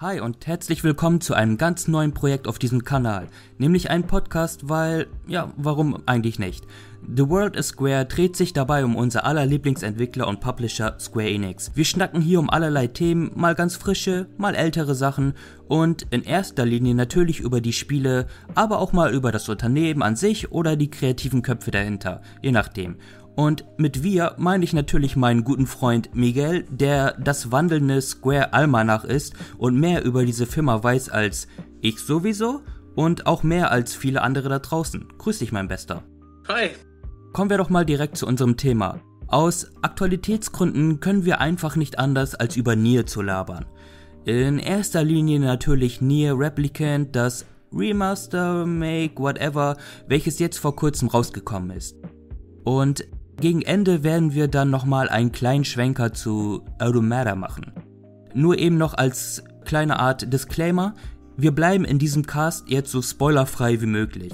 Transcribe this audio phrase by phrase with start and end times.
[0.00, 3.26] Hi und herzlich willkommen zu einem ganz neuen Projekt auf diesem Kanal,
[3.58, 6.64] nämlich ein Podcast, weil, ja, warum eigentlich nicht?
[7.12, 11.72] The World is Square dreht sich dabei um unser aller Lieblingsentwickler und Publisher Square Enix.
[11.74, 15.34] Wir schnacken hier um allerlei Themen, mal ganz frische, mal ältere Sachen
[15.66, 20.14] und in erster Linie natürlich über die Spiele, aber auch mal über das Unternehmen an
[20.14, 22.98] sich oder die kreativen Köpfe dahinter, je nachdem.
[23.38, 29.04] Und mit wir meine ich natürlich meinen guten Freund Miguel, der das wandelnde Square Almanach
[29.04, 31.46] ist und mehr über diese Firma weiß als
[31.80, 32.62] ich sowieso
[32.96, 35.06] und auch mehr als viele andere da draußen.
[35.18, 36.02] Grüß dich, mein Bester.
[36.48, 36.70] Hi.
[37.32, 38.98] Kommen wir doch mal direkt zu unserem Thema.
[39.28, 43.66] Aus Aktualitätsgründen können wir einfach nicht anders als über Nier zu labern.
[44.24, 49.76] In erster Linie natürlich Nier Replicant, das Remaster, Make, whatever,
[50.08, 51.94] welches jetzt vor kurzem rausgekommen ist.
[52.64, 53.06] Und
[53.40, 57.72] gegen Ende werden wir dann nochmal einen kleinen Schwenker zu Automata machen.
[58.34, 60.94] Nur eben noch als kleine Art Disclaimer,
[61.36, 64.32] wir bleiben in diesem Cast jetzt so spoilerfrei wie möglich.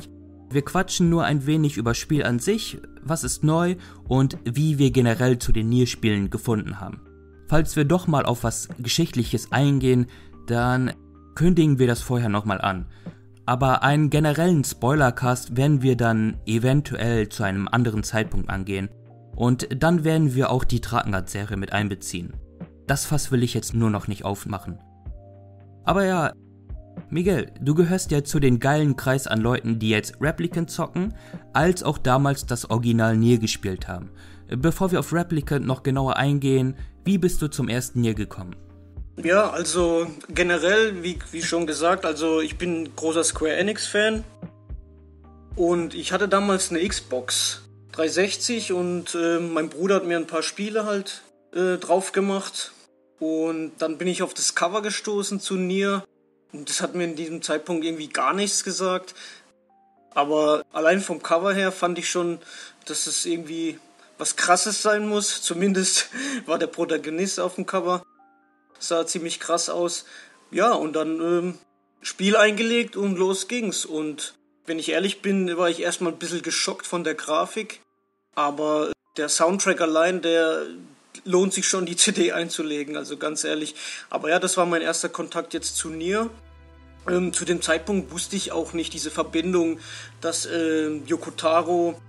[0.50, 3.77] Wir quatschen nur ein wenig über Spiel an sich, was ist neu
[4.08, 7.00] und wie wir generell zu den Nier-Spielen gefunden haben.
[7.48, 10.06] Falls wir doch mal auf was Geschichtliches eingehen,
[10.47, 10.92] dann
[11.34, 12.86] kündigen wir das vorher nochmal an.
[13.47, 18.89] Aber einen generellen Spoilercast werden wir dann eventuell zu einem anderen Zeitpunkt angehen.
[19.37, 22.33] Und dann werden wir auch die Drakengard-Serie mit einbeziehen.
[22.87, 24.78] Das Fass will ich jetzt nur noch nicht aufmachen.
[25.84, 26.33] Aber ja,
[27.11, 31.15] Miguel, du gehörst ja zu den geilen Kreis an Leuten, die jetzt Replicant zocken,
[31.53, 34.11] als auch damals das Original Nier gespielt haben.
[34.48, 38.56] Bevor wir auf Replicant noch genauer eingehen, wie bist du zum ersten Nier gekommen?
[39.16, 44.24] Ja, also generell, wie, wie schon gesagt, also ich bin großer Square Enix-Fan.
[45.56, 50.42] Und ich hatte damals eine Xbox 360 und äh, mein Bruder hat mir ein paar
[50.42, 52.72] Spiele halt äh, drauf gemacht.
[53.20, 56.04] Und dann bin ich auf das Cover gestoßen zu Nier.
[56.52, 59.14] Und das hat mir in diesem Zeitpunkt irgendwie gar nichts gesagt.
[60.10, 62.38] Aber allein vom Cover her fand ich schon,
[62.86, 63.78] dass es irgendwie
[64.19, 65.41] was Krasses sein muss.
[65.41, 66.08] Zumindest
[66.47, 68.03] war der Protagonist auf dem Cover
[68.78, 70.04] sah ziemlich krass aus.
[70.50, 71.58] Ja, und dann ähm,
[72.02, 73.84] Spiel eingelegt und los ging's.
[73.84, 74.34] Und
[74.66, 77.80] wenn ich ehrlich bin, war ich erstmal ein bisschen geschockt von der Grafik.
[78.34, 80.66] Aber der Soundtrack allein, der
[81.24, 83.74] lohnt sich schon, die CD einzulegen, also ganz ehrlich.
[84.10, 86.30] Aber ja, das war mein erster Kontakt jetzt zu Nier.
[87.08, 89.78] Ähm, zu dem Zeitpunkt wusste ich auch nicht diese Verbindung,
[90.20, 92.00] dass äh, Yokotaro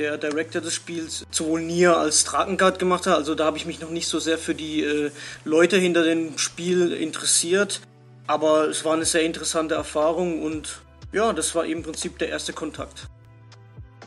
[0.00, 3.16] der Director des Spiels sowohl Nier als Drakengard gemacht hat.
[3.16, 5.10] Also da habe ich mich noch nicht so sehr für die äh,
[5.44, 7.82] Leute hinter dem Spiel interessiert.
[8.26, 10.80] Aber es war eine sehr interessante Erfahrung und
[11.12, 13.08] ja, das war im Prinzip der erste Kontakt.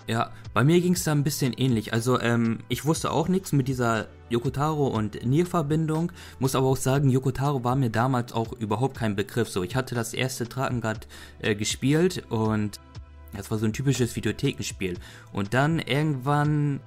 [0.07, 1.93] Ja, bei mir ging es da ein bisschen ähnlich.
[1.93, 7.09] Also ähm, ich wusste auch nichts mit dieser Yokotaro und Nier-Verbindung, muss aber auch sagen,
[7.09, 9.49] Yokotaro war mir damals auch überhaupt kein Begriff.
[9.49, 11.07] So, ich hatte das erste Drakengard
[11.39, 12.79] äh, gespielt und
[13.35, 14.97] das war so ein typisches Videothekenspiel.
[15.31, 16.79] Und dann irgendwann,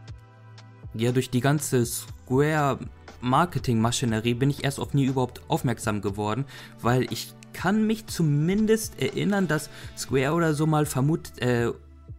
[0.95, 2.79] ja, durch die ganze Square
[3.21, 6.45] Marketing-Maschinerie bin ich erst auf nie überhaupt aufmerksam geworden,
[6.81, 11.73] weil ich kann mich zumindest erinnern, dass Square oder so mal vermutet äh,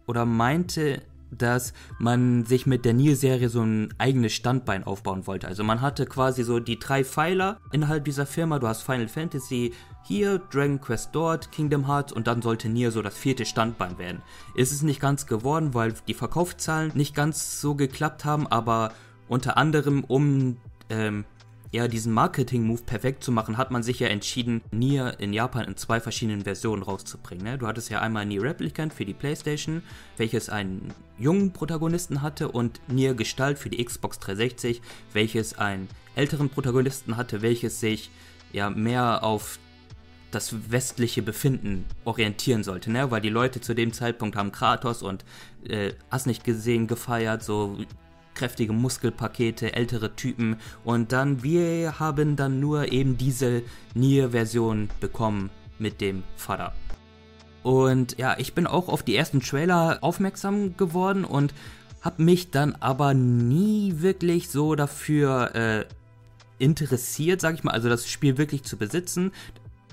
[0.06, 5.48] oder meinte, dass man sich mit der Nier-Serie so ein eigenes Standbein aufbauen wollte.
[5.48, 8.58] Also man hatte quasi so die drei Pfeiler innerhalb dieser Firma.
[8.58, 9.72] Du hast Final Fantasy
[10.04, 14.22] hier, Dragon Quest dort, Kingdom Hearts und dann sollte Nier so das vierte Standbein werden.
[14.54, 18.92] Ist es nicht ganz geworden, weil die Verkaufszahlen nicht ganz so geklappt haben, aber
[19.28, 20.56] unter anderem um
[20.88, 21.24] ähm,
[21.70, 25.76] ja, diesen Marketing-Move perfekt zu machen, hat man sich ja entschieden, Nier in Japan in
[25.76, 27.44] zwei verschiedenen Versionen rauszubringen.
[27.44, 27.58] Ne?
[27.58, 29.82] Du hattest ja einmal Nier Replicant für die Playstation,
[30.16, 34.80] welches einen jungen Protagonisten hatte, und Nier Gestalt für die Xbox 360,
[35.12, 38.10] welches einen älteren Protagonisten hatte, welches sich
[38.52, 39.58] ja mehr auf
[40.30, 43.10] das westliche Befinden orientieren sollte, ne?
[43.10, 45.24] Weil die Leute zu dem Zeitpunkt haben Kratos und
[45.66, 47.78] äh, hast nicht gesehen gefeiert, so
[48.38, 53.62] kräftige Muskelpakete, ältere Typen und dann wir haben dann nur eben diese
[53.94, 56.72] Nier-Version bekommen mit dem Vater.
[57.62, 61.52] Und ja, ich bin auch auf die ersten Trailer aufmerksam geworden und
[62.00, 65.84] habe mich dann aber nie wirklich so dafür äh,
[66.58, 69.32] interessiert, sag ich mal, also das Spiel wirklich zu besitzen.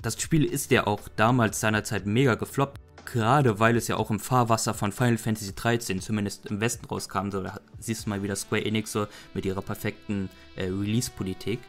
[0.02, 4.20] Das Spiel ist ja auch damals seinerzeit mega gefloppt gerade weil es ja auch im
[4.20, 8.36] Fahrwasser von Final Fantasy 13 zumindest im Westen rauskam, so da siehst du mal wieder
[8.36, 11.60] Square Enix so mit ihrer perfekten äh, Release-Politik.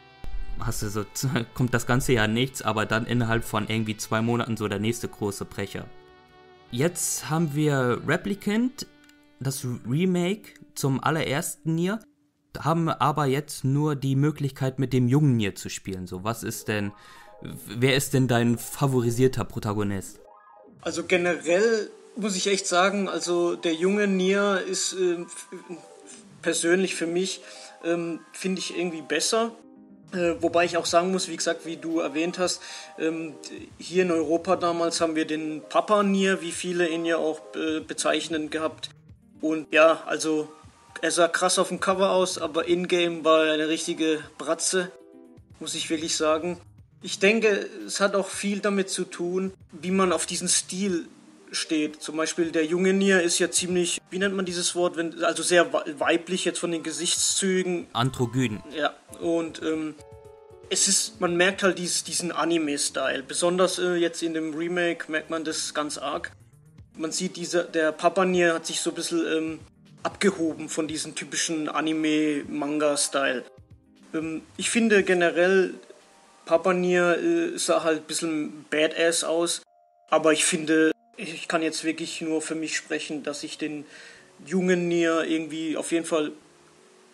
[0.58, 1.04] Hast du so,
[1.54, 5.08] kommt das ganze Jahr nichts, aber dann innerhalb von irgendwie zwei Monaten so der nächste
[5.08, 5.86] große Brecher.
[6.70, 8.86] Jetzt haben wir Replicant,
[9.40, 12.00] das Remake zum allerersten Nier,
[12.58, 16.06] haben aber jetzt nur die Möglichkeit mit dem jungen Nier zu spielen.
[16.06, 16.92] So, was ist denn
[17.40, 20.20] wer ist denn dein favorisierter Protagonist?
[20.80, 25.24] Also generell muss ich echt sagen, also der junge Nier ist äh,
[26.42, 27.40] persönlich für mich,
[27.84, 29.52] ähm, finde ich irgendwie besser.
[30.12, 32.62] Äh, wobei ich auch sagen muss, wie gesagt, wie du erwähnt hast,
[32.98, 33.34] ähm,
[33.78, 37.80] hier in Europa damals haben wir den Papa Nier, wie viele ihn ja auch äh,
[37.80, 38.90] bezeichnen gehabt.
[39.40, 40.48] Und ja, also
[41.02, 44.90] er sah krass auf dem Cover aus, aber in-game war er eine richtige Bratze,
[45.60, 46.58] muss ich wirklich sagen.
[47.00, 51.06] Ich denke, es hat auch viel damit zu tun, wie man auf diesen Stil
[51.52, 52.02] steht.
[52.02, 55.42] Zum Beispiel der junge Nier ist ja ziemlich, wie nennt man dieses Wort, wenn, also
[55.42, 57.86] sehr weiblich jetzt von den Gesichtszügen.
[57.92, 58.60] Androgyn.
[58.76, 59.94] Ja, und ähm,
[60.70, 63.22] es ist, man merkt halt dieses, diesen Anime-Style.
[63.22, 66.32] Besonders äh, jetzt in dem Remake merkt man das ganz arg.
[66.96, 69.60] Man sieht, dieser, der Papa Nier hat sich so ein bisschen ähm,
[70.02, 73.44] abgehoben von diesem typischen Anime-Manga-Style.
[74.14, 75.74] Ähm, ich finde generell,
[76.48, 79.60] Papa Nier äh, sah halt ein bisschen badass aus,
[80.08, 83.84] aber ich finde, ich kann jetzt wirklich nur für mich sprechen, dass ich den
[84.46, 86.32] jungen Nier irgendwie auf jeden Fall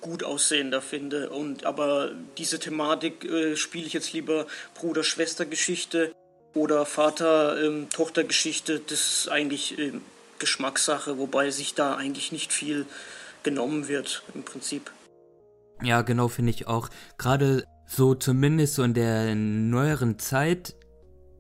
[0.01, 1.31] gut aussehender finde.
[1.31, 6.15] Und aber diese Thematik äh, spiele ich jetzt lieber Bruder-Schwester-Geschichte
[6.55, 8.75] oder Vater-Tochter-Geschichte.
[8.75, 10.03] Ähm, das ist eigentlich ähm,
[10.39, 12.87] Geschmackssache, wobei sich da eigentlich nicht viel
[13.43, 14.93] genommen wird im Prinzip.
[15.83, 16.89] Ja, genau, finde ich auch.
[17.19, 17.65] Gerade
[17.95, 20.75] so zumindest so in der neueren Zeit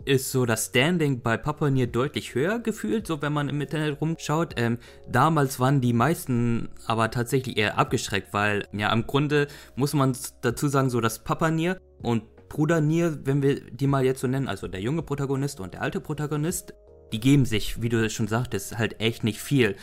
[0.05, 4.55] ist so das Standing bei Papanier deutlich höher gefühlt, so wenn man im Internet rumschaut.
[4.57, 4.79] Ähm,
[5.09, 10.69] damals waren die meisten aber tatsächlich eher abgeschreckt, weil ja im Grunde muss man dazu
[10.69, 14.69] sagen, so dass Papanier und Bruder Nier, wenn wir die mal jetzt so nennen, also
[14.69, 16.75] der junge Protagonist und der alte Protagonist,
[17.13, 19.75] die geben sich, wie du schon sagtest, halt echt nicht viel.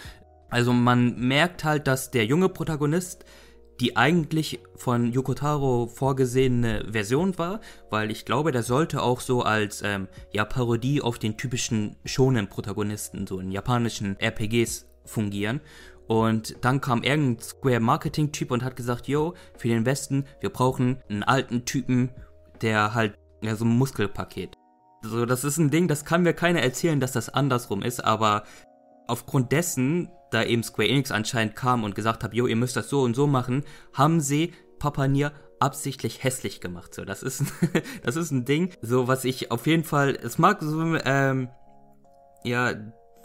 [0.49, 3.25] Also man merkt halt, dass der junge Protagonist
[3.81, 9.81] die eigentlich von Yokotaro vorgesehene Version war, weil ich glaube, der sollte auch so als
[9.81, 15.61] ähm, ja, Parodie auf den typischen Shonen-Protagonisten, so in japanischen RPGs fungieren.
[16.07, 21.01] Und dann kam irgendein Square Marketing-Typ und hat gesagt, yo, für den Westen, wir brauchen
[21.09, 22.11] einen alten Typen,
[22.61, 24.53] der halt, ja, so ein Muskelpaket.
[25.01, 28.43] So, das ist ein Ding, das kann mir keiner erzählen, dass das andersrum ist, aber
[29.07, 32.89] aufgrund dessen da eben Square Enix anscheinend kam und gesagt hat, jo, ihr müsst das
[32.89, 33.63] so und so machen,
[33.93, 36.93] haben sie Papa Nier absichtlich hässlich gemacht.
[36.93, 37.43] So, das ist,
[38.03, 41.49] das ist ein Ding, so was ich auf jeden Fall, es mag so, ähm,
[42.43, 42.73] ja,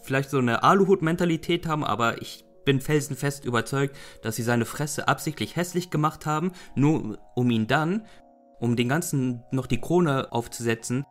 [0.03, 5.57] vielleicht so eine Aluhut-Mentalität haben, aber ich bin felsenfest überzeugt, dass sie seine Fresse absichtlich
[5.57, 8.05] hässlich gemacht haben, nur um ihn dann,
[8.61, 11.05] um den ganzen noch die Krone aufzusetzen,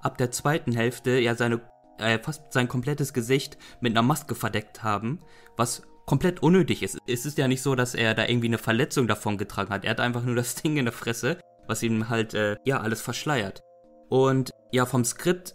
[0.00, 1.60] ab der zweiten Hälfte ja seine
[1.98, 5.20] äh, fast sein komplettes Gesicht mit einer Maske verdeckt haben,
[5.56, 6.98] was komplett unnötig ist.
[7.06, 9.84] Es ist ja nicht so, dass er da irgendwie eine Verletzung davon getragen hat.
[9.84, 13.02] Er hat einfach nur das Ding in der Fresse, was ihm halt, äh, ja, alles
[13.02, 13.62] verschleiert.
[14.08, 15.54] Und ja, vom Skript,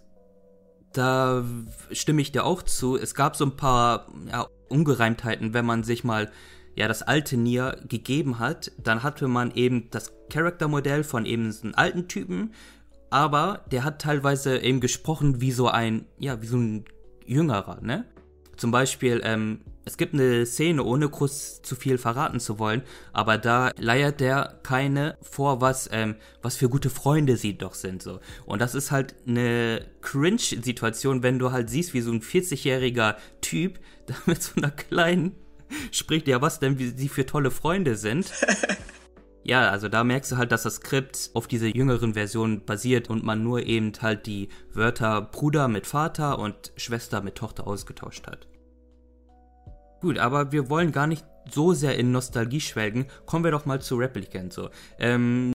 [0.93, 1.43] da
[1.91, 2.97] stimme ich dir auch zu.
[2.97, 6.31] Es gab so ein paar ja, Ungereimtheiten, wenn man sich mal
[6.75, 11.75] ja das alte Nier gegeben hat, dann hatte man eben das Charaktermodell von eben einem
[11.75, 12.53] alten Typen
[13.13, 16.85] aber der hat teilweise eben gesprochen wie so ein, ja, wie so ein
[17.27, 18.05] Jüngerer, ne?
[18.57, 22.81] Zum Beispiel, ähm, es gibt eine Szene, ohne kurz zu viel verraten zu wollen,
[23.11, 28.01] aber da leiert der keine vor, was, ähm, was für gute Freunde sie doch sind,
[28.01, 28.19] so.
[28.47, 33.79] Und das ist halt eine Cringe-Situation, wenn du halt siehst, wie so ein 40-jähriger Typ
[34.07, 35.35] da mit so einer kleinen
[35.91, 38.31] spricht, ja, was denn, wie sie für tolle Freunde sind.
[39.45, 43.23] Ja, also da merkst du halt, dass das Skript auf dieser jüngeren Version basiert und
[43.23, 48.47] man nur eben halt die Wörter Bruder mit Vater und Schwester mit Tochter ausgetauscht hat.
[49.99, 53.07] Gut, aber wir wollen gar nicht so sehr in Nostalgie schwelgen.
[53.25, 54.69] Kommen wir doch mal zu Replicant so.
[54.97, 55.51] Ähm,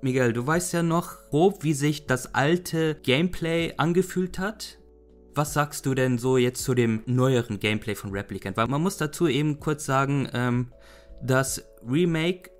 [0.00, 4.78] Miguel, du weißt ja noch grob, wie sich das alte Gameplay angefühlt hat.
[5.34, 8.56] Was sagst du denn so jetzt zu dem neueren Gameplay von Replicant?
[8.56, 10.72] Weil man muss dazu eben kurz sagen, ähm,
[11.22, 12.50] das Remake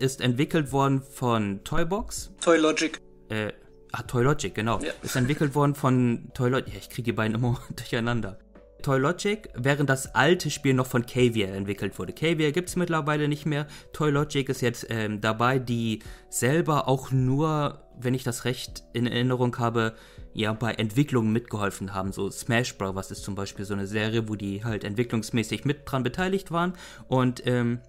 [0.00, 2.32] ist entwickelt worden von Toybox.
[2.40, 3.00] Toylogic.
[3.28, 3.52] Äh,
[3.92, 4.80] ah, Toylogic, genau.
[4.80, 4.92] Ja.
[5.02, 6.74] Ist entwickelt worden von Toylogic.
[6.74, 8.38] Ja, ich kriege die beiden immer durcheinander.
[8.82, 12.14] Toylogic, während das alte Spiel noch von Caviar entwickelt wurde.
[12.14, 13.66] Caviar gibt es mittlerweile nicht mehr.
[13.92, 19.58] Toylogic ist jetzt ähm, dabei, die selber auch nur, wenn ich das recht in Erinnerung
[19.58, 19.94] habe,
[20.32, 22.12] ja, bei Entwicklungen mitgeholfen haben.
[22.12, 23.10] So Smash Bros.
[23.10, 26.74] ist zum Beispiel so eine Serie, wo die halt entwicklungsmäßig mit dran beteiligt waren.
[27.08, 27.80] Und ähm,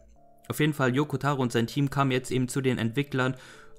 [0.52, 3.36] auf jeden Fall, Yoko Taro und sein Team kamen jetzt eben zu den Entwicklern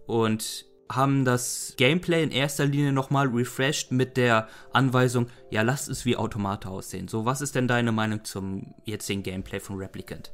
[0.07, 6.05] und haben das Gameplay in erster Linie nochmal refreshed mit der Anweisung, ja, lasst es
[6.05, 7.09] wie Automata aussehen.
[7.09, 10.33] So, was ist denn deine Meinung zum jetzigen Gameplay von Replicant?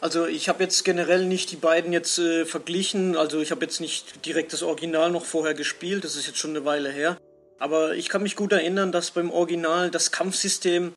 [0.00, 3.16] Also ich habe jetzt generell nicht die beiden jetzt äh, verglichen.
[3.16, 6.04] Also ich habe jetzt nicht direkt das Original noch vorher gespielt.
[6.04, 7.16] Das ist jetzt schon eine Weile her.
[7.58, 10.92] Aber ich kann mich gut erinnern, dass beim Original das Kampfsystem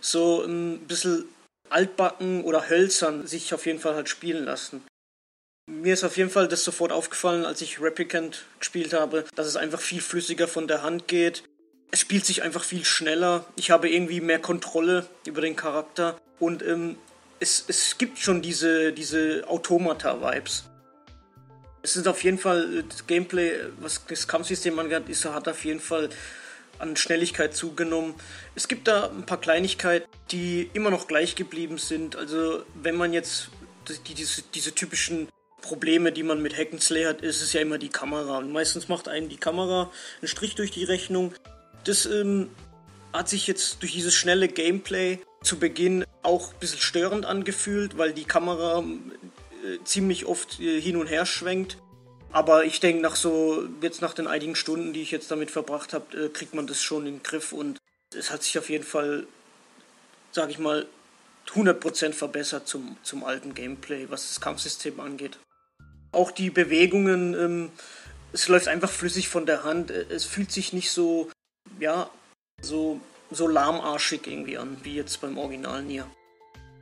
[0.00, 1.24] so ein bisschen
[1.74, 4.82] altbacken oder hölzern sich auf jeden Fall hat spielen lassen.
[5.66, 9.56] Mir ist auf jeden Fall das sofort aufgefallen, als ich Replicant gespielt habe, dass es
[9.56, 11.42] einfach viel flüssiger von der Hand geht.
[11.90, 13.44] Es spielt sich einfach viel schneller.
[13.56, 16.16] Ich habe irgendwie mehr Kontrolle über den Charakter.
[16.38, 16.96] Und ähm,
[17.40, 20.64] es, es gibt schon diese, diese Automata-Vibes.
[21.82, 25.64] Es ist auf jeden Fall, äh, das Gameplay, was das Kampfsystem angeht, ist, hat auf
[25.64, 26.10] jeden Fall
[26.78, 28.14] an Schnelligkeit zugenommen.
[28.54, 32.16] Es gibt da ein paar Kleinigkeiten, die immer noch gleich geblieben sind.
[32.16, 33.50] Also wenn man jetzt
[34.06, 35.28] die, diese, diese typischen
[35.60, 38.38] Probleme, die man mit Hack'n'Slay hat, ist es ja immer die Kamera.
[38.38, 39.90] Und meistens macht einen die Kamera
[40.20, 41.32] einen Strich durch die Rechnung.
[41.84, 42.50] Das ähm,
[43.12, 48.12] hat sich jetzt durch dieses schnelle Gameplay zu Beginn auch ein bisschen störend angefühlt, weil
[48.12, 51.78] die Kamera äh, ziemlich oft äh, hin und her schwenkt.
[52.34, 55.92] Aber ich denke, nach so, jetzt nach den einigen Stunden, die ich jetzt damit verbracht
[55.92, 57.78] habe, äh, kriegt man das schon in den Griff und
[58.14, 59.26] es hat sich auf jeden Fall,
[60.32, 60.86] sage ich mal,
[61.54, 65.38] 100% verbessert zum, zum alten Gameplay, was das Kampfsystem angeht.
[66.12, 67.72] Auch die Bewegungen, ähm,
[68.32, 69.90] es läuft einfach flüssig von der Hand.
[69.90, 71.30] Es fühlt sich nicht so,
[71.78, 72.10] ja,
[72.60, 73.00] so
[73.30, 76.06] so lahmarschig irgendwie an, wie jetzt beim Original Nier.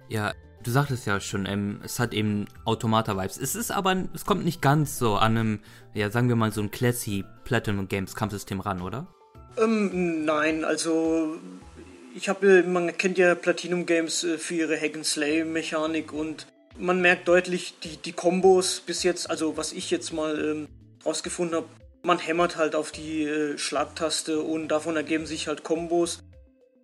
[0.09, 3.38] Ja, du sagtest ja schon, ähm, es hat eben Automata-Vibes.
[3.38, 5.61] Es ist aber, es kommt nicht ganz so an einem,
[5.95, 9.07] ja, sagen wir mal, so ein Classy Platinum Games Kampfsystem ran, oder?
[9.57, 11.37] Ähm, nein, also
[12.14, 16.47] ich habe, man kennt ja Platinum Games äh, für ihre Hack and Slay Mechanik und
[16.78, 20.69] man merkt deutlich die, die Kombos bis jetzt, also was ich jetzt mal ähm,
[21.04, 21.66] rausgefunden habe,
[22.02, 26.21] man hämmert halt auf die äh, Schlagtaste und davon ergeben sich halt Kombos.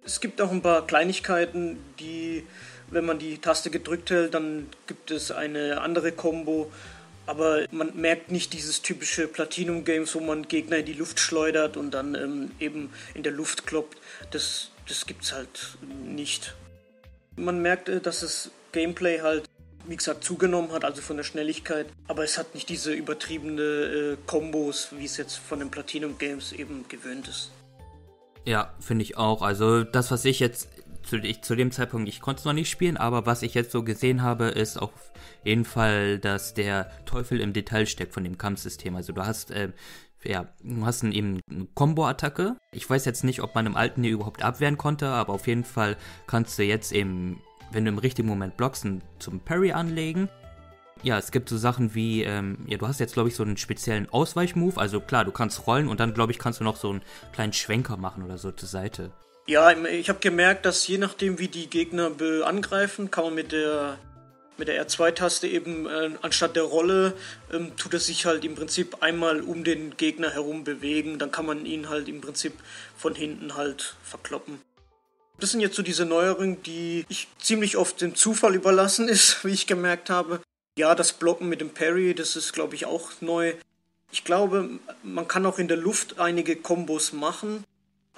[0.05, 2.47] Es gibt auch ein paar Kleinigkeiten, die,
[2.91, 6.71] wenn man die Taste gedrückt hält, dann gibt es eine andere Combo.
[7.27, 11.91] Aber man merkt nicht dieses typische Platinum-Games, wo man Gegner in die Luft schleudert und
[11.91, 13.99] dann ähm, eben in der Luft kloppt.
[14.31, 15.77] Das, das es halt
[16.07, 16.55] nicht.
[17.37, 19.45] Man merkt, äh, dass das Gameplay halt,
[19.87, 21.89] wie gesagt, zugenommen hat, also von der Schnelligkeit.
[22.07, 26.53] Aber es hat nicht diese übertriebene äh, Kombos, wie es jetzt von den Platinum Games
[26.53, 27.51] eben gewöhnt ist.
[28.47, 29.43] Ja, finde ich auch.
[29.43, 30.69] Also das, was ich jetzt
[31.09, 33.73] zu, ich, zu dem Zeitpunkt, ich konnte es noch nicht spielen, aber was ich jetzt
[33.73, 35.13] so gesehen habe, ist auf
[35.45, 38.95] jeden Fall, dass der Teufel im Detail steckt von dem Kampfsystem.
[38.95, 39.73] Also du hast, äh,
[40.25, 42.57] ja, du hast ein, eben eine Combo-Attacke.
[42.73, 45.65] Ich weiß jetzt nicht, ob man im alten hier überhaupt abwehren konnte, aber auf jeden
[45.65, 45.97] Fall
[46.27, 47.41] kannst du jetzt eben,
[47.73, 48.87] wenn du im richtigen Moment blockst,
[49.19, 50.29] zum Parry anlegen.
[51.05, 53.57] Ja, es gibt so Sachen wie, ähm, ja, du hast jetzt, glaube ich, so einen
[53.57, 54.79] speziellen Ausweichmove.
[54.79, 57.53] Also klar, du kannst rollen und dann, glaube ich, kannst du noch so einen kleinen
[57.53, 59.13] Schwenker machen oder so zur Seite.
[59.49, 62.13] Ja, ich habe gemerkt, dass je nachdem, wie die Gegner
[62.45, 63.99] angreifen, kann man mit der
[64.59, 67.15] mit der R2-Taste eben äh, anstatt der Rolle
[67.51, 71.19] ähm, tut es sich halt im Prinzip einmal um den Gegner herum bewegen.
[71.19, 72.53] Dann kann man ihn halt im Prinzip
[72.95, 74.61] von hinten halt verkloppen.
[75.41, 79.53] Das sind jetzt so diese Neuerungen, die ich ziemlich oft dem Zufall überlassen ist, wie
[79.53, 80.43] ich gemerkt habe.
[80.77, 83.55] Ja, das Blocken mit dem Parry, das ist, glaube ich, auch neu.
[84.11, 84.69] Ich glaube,
[85.03, 87.65] man kann auch in der Luft einige Kombos machen,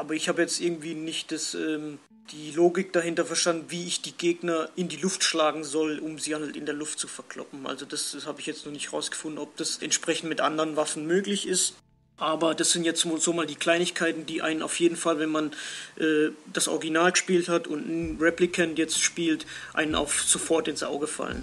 [0.01, 1.99] aber ich habe jetzt irgendwie nicht das, ähm,
[2.33, 6.35] die Logik dahinter verstanden, wie ich die Gegner in die Luft schlagen soll, um sie
[6.35, 7.67] halt in der Luft zu verkloppen.
[7.67, 11.07] Also das, das habe ich jetzt noch nicht rausgefunden, ob das entsprechend mit anderen Waffen
[11.07, 11.75] möglich ist.
[12.17, 15.53] Aber das sind jetzt so mal die Kleinigkeiten, die einen auf jeden Fall, wenn man
[15.97, 21.07] äh, das Original gespielt hat und ein Replicant jetzt spielt, einen auf sofort ins Auge
[21.07, 21.43] fallen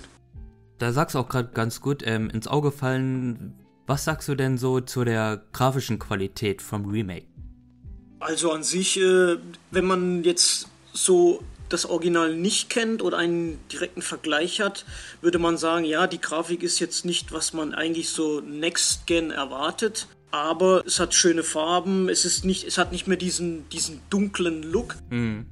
[0.77, 3.53] da sagst du auch gerade ganz gut ähm, ins Auge fallen.
[3.85, 7.27] Was sagst du denn so zu der grafischen Qualität vom Remake?
[8.19, 9.37] Also an sich, äh,
[9.71, 14.85] wenn man jetzt so das Original nicht kennt oder einen direkten Vergleich hat,
[15.21, 19.31] würde man sagen, ja, die Grafik ist jetzt nicht, was man eigentlich so Next Gen
[19.31, 24.01] erwartet, aber es hat schöne Farben, es ist nicht, es hat nicht mehr diesen, diesen
[24.09, 24.95] dunklen Look.
[25.09, 25.45] Mhm.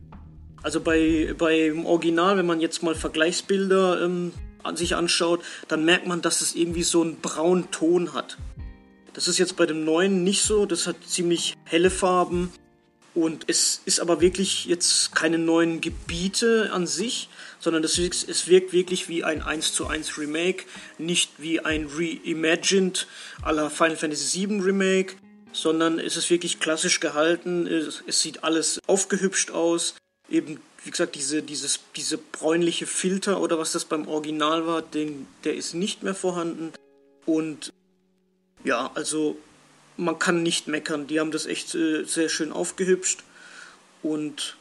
[0.64, 4.32] Also bei, beim Original, wenn man jetzt mal Vergleichsbilder ähm,
[4.64, 8.38] an sich anschaut, dann merkt man, dass es irgendwie so einen braunen Ton hat.
[9.16, 12.52] Das ist jetzt bei dem neuen nicht so, das hat ziemlich helle Farben.
[13.14, 17.30] Und es ist aber wirklich jetzt keine neuen Gebiete an sich,
[17.62, 20.66] sondern es wirkt, es wirkt wirklich wie ein 1 zu 1 Remake,
[20.98, 23.08] nicht wie ein Reimagined
[23.46, 25.16] la Final Fantasy VII Remake,
[25.54, 29.96] sondern es ist wirklich klassisch gehalten, es, es sieht alles aufgehübscht aus,
[30.30, 35.26] eben wie gesagt, diese, dieses, diese bräunliche Filter oder was das beim Original war, den,
[35.46, 36.74] der ist nicht mehr vorhanden.
[37.26, 37.72] Und
[38.66, 39.38] ja, also
[39.96, 41.08] man kann nicht meckern.
[41.08, 43.24] Die haben das echt äh, sehr schön aufgehübscht.
[44.04, 44.58] Und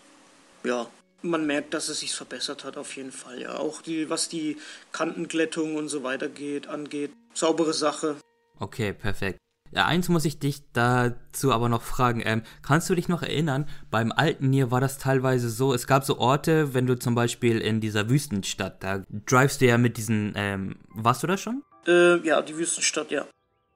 [0.62, 0.86] ja,
[1.22, 3.40] man merkt, dass es sich verbessert hat auf jeden Fall.
[3.40, 4.58] Ja, auch die, was die
[4.92, 8.16] Kantenglättung und so weiter geht, angeht, saubere Sache.
[8.60, 9.38] Okay, perfekt.
[9.72, 12.22] Ja, eins muss ich dich dazu aber noch fragen.
[12.24, 16.04] Ähm, kannst du dich noch erinnern, beim alten Nier war das teilweise so, es gab
[16.04, 20.34] so Orte, wenn du zum Beispiel in dieser Wüstenstadt, da drivest du ja mit diesen,
[20.36, 21.64] ähm, warst du da schon?
[21.88, 23.26] Äh, ja, die Wüstenstadt, ja.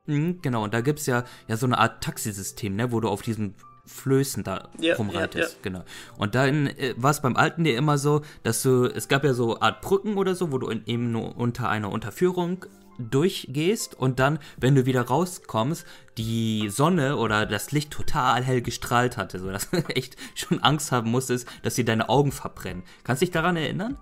[0.09, 3.09] Mhm, genau, und da gibt es ja, ja so eine Art Taxisystem, ne, wo du
[3.09, 5.63] auf diesem Flößen da ja, rumreitest, ja, ja.
[5.63, 5.85] genau.
[6.17, 9.35] Und dann äh, war es beim alten dir immer so, dass du, es gab ja
[9.35, 12.65] so Art Brücken oder so, wo du in, eben nur unter einer Unterführung
[12.99, 15.87] durchgehst und dann, wenn du wieder rauskommst,
[16.17, 20.91] die Sonne oder das Licht total hell gestrahlt hatte, so dass du echt schon Angst
[20.91, 22.83] haben musstest, dass sie deine Augen verbrennen.
[23.05, 23.97] Kannst du dich daran erinnern?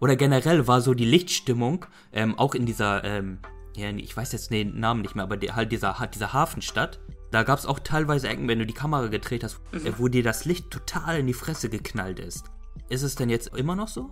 [0.00, 3.38] Oder generell war so die Lichtstimmung ähm, auch in dieser, ähm,
[3.76, 6.98] ja, ich weiß jetzt den Namen nicht mehr, aber die, halt dieser, dieser Hafenstadt.
[7.30, 9.94] Da gab es auch teilweise Ecken, wenn du die Kamera gedreht hast, mhm.
[9.98, 12.44] wo dir das Licht total in die Fresse geknallt ist.
[12.88, 14.10] Ist es denn jetzt immer noch so?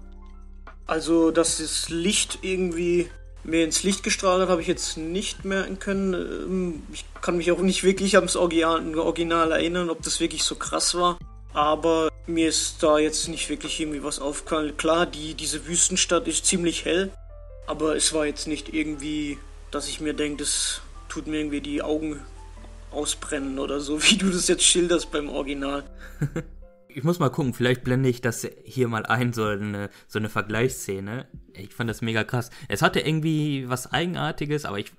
[0.86, 3.08] Also, dass das Licht irgendwie
[3.44, 6.14] mir ins Licht gestrahlt hat, habe ich jetzt nicht merken können.
[6.14, 10.56] Ähm, ich kann mich auch nicht wirklich ans Original, Original erinnern, ob das wirklich so
[10.56, 11.18] krass war.
[11.52, 14.76] Aber mir ist da jetzt nicht wirklich irgendwie was aufgefallen.
[14.76, 17.12] Klar, die, diese Wüstenstadt ist ziemlich hell,
[17.66, 19.38] aber es war jetzt nicht irgendwie,
[19.74, 22.20] dass ich mir denke, das tut mir irgendwie die Augen
[22.90, 25.84] ausbrennen oder so, wie du das jetzt schilderst beim Original.
[26.88, 30.28] ich muss mal gucken, vielleicht blende ich das hier mal ein, so eine, so eine
[30.28, 31.26] Vergleichsszene.
[31.54, 32.50] Ich fand das mega krass.
[32.68, 34.92] Es hatte irgendwie was Eigenartiges, aber ich,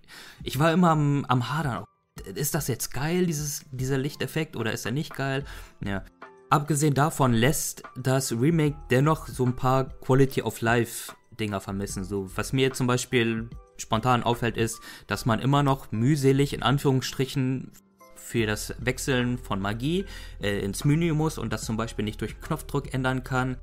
[0.44, 1.86] ich war immer am, am Hadern.
[2.34, 5.46] Ist das jetzt geil, dieses, dieser Lichteffekt, oder ist er nicht geil?
[5.84, 6.04] Ja.
[6.50, 12.04] Abgesehen davon lässt das Remake dennoch so ein paar Quality of Life Dinger vermissen.
[12.04, 17.72] So, was mir zum Beispiel spontan auffällt, ist, dass man immer noch mühselig in Anführungsstrichen
[18.16, 20.06] für das Wechseln von Magie
[20.42, 23.58] äh, ins Menü muss und das zum Beispiel nicht durch Knopfdruck ändern kann.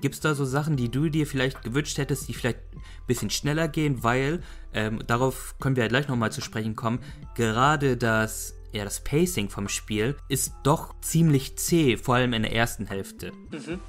[0.00, 3.30] Gibt es da so Sachen, die du dir vielleicht gewünscht hättest, die vielleicht ein bisschen
[3.30, 4.42] schneller gehen, weil,
[4.74, 6.98] ähm, darauf können wir ja gleich nochmal zu sprechen kommen,
[7.36, 12.52] gerade das, ja, das Pacing vom Spiel ist doch ziemlich zäh, vor allem in der
[12.52, 13.32] ersten Hälfte.
[13.50, 13.80] Mhm.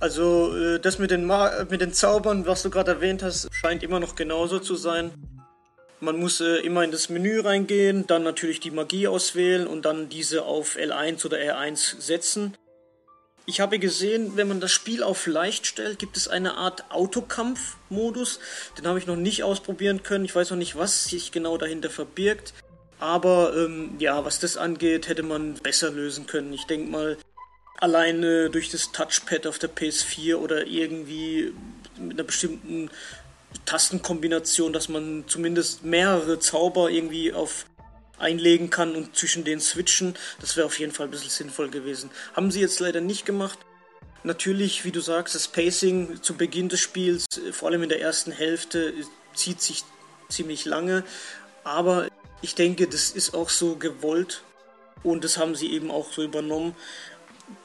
[0.00, 3.82] Also äh, das mit den, Ma mit den Zaubern, was du gerade erwähnt hast, scheint
[3.82, 5.12] immer noch genauso zu sein.
[6.00, 10.08] Man muss äh, immer in das Menü reingehen, dann natürlich die Magie auswählen und dann
[10.08, 12.56] diese auf L1 oder R1 setzen.
[13.44, 18.38] Ich habe gesehen, wenn man das Spiel auf leicht stellt, gibt es eine Art Autokampf-Modus.
[18.78, 20.24] Den habe ich noch nicht ausprobieren können.
[20.24, 22.54] Ich weiß noch nicht, was sich genau dahinter verbirgt.
[23.00, 26.52] Aber ähm, ja, was das angeht, hätte man besser lösen können.
[26.52, 27.16] Ich denke mal,
[27.80, 31.52] alleine durch das Touchpad auf der PS4 oder irgendwie
[31.98, 32.90] mit einer bestimmten
[33.64, 37.66] Tastenkombination, dass man zumindest mehrere Zauber irgendwie auf
[38.18, 40.14] einlegen kann und zwischen denen switchen.
[40.40, 42.10] Das wäre auf jeden Fall ein bisschen sinnvoll gewesen.
[42.34, 43.58] Haben sie jetzt leider nicht gemacht.
[44.22, 48.32] Natürlich, wie du sagst, das Pacing zu Beginn des Spiels, vor allem in der ersten
[48.32, 48.92] Hälfte,
[49.34, 49.82] zieht sich
[50.28, 51.04] ziemlich lange.
[51.64, 52.08] Aber
[52.42, 54.42] ich denke, das ist auch so gewollt
[55.02, 56.76] und das haben sie eben auch so übernommen.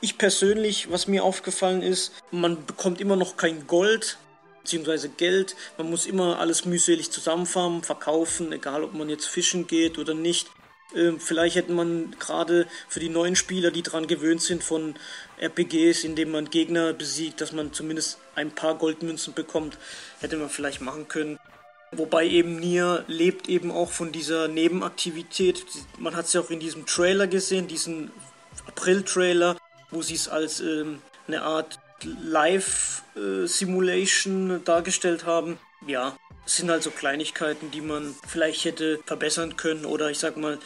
[0.02, 4.18] Ich persönlich, was mir aufgefallen ist, man bekommt immer noch kein Gold
[4.66, 5.56] beziehungsweise Geld.
[5.78, 10.50] Man muss immer alles mühselig zusammenfarmen, verkaufen, egal ob man jetzt fischen geht oder nicht.
[10.96, 14.96] Ähm, vielleicht hätte man gerade für die neuen Spieler, die daran gewöhnt sind von
[15.40, 19.78] RPGs, indem man Gegner besiegt, dass man zumindest ein paar Goldmünzen bekommt,
[20.20, 21.38] hätte man vielleicht machen können.
[21.92, 25.64] Wobei eben Nier lebt eben auch von dieser Nebenaktivität.
[26.00, 28.12] Man hat es ja auch in diesem Trailer gesehen, diesen
[28.68, 29.58] April-Trailer,
[29.96, 35.58] wo sie es als ähm, eine Art Live-Simulation dargestellt haben.
[35.88, 40.60] Ja, sind also Kleinigkeiten, die man vielleicht hätte verbessern können oder ich sag mal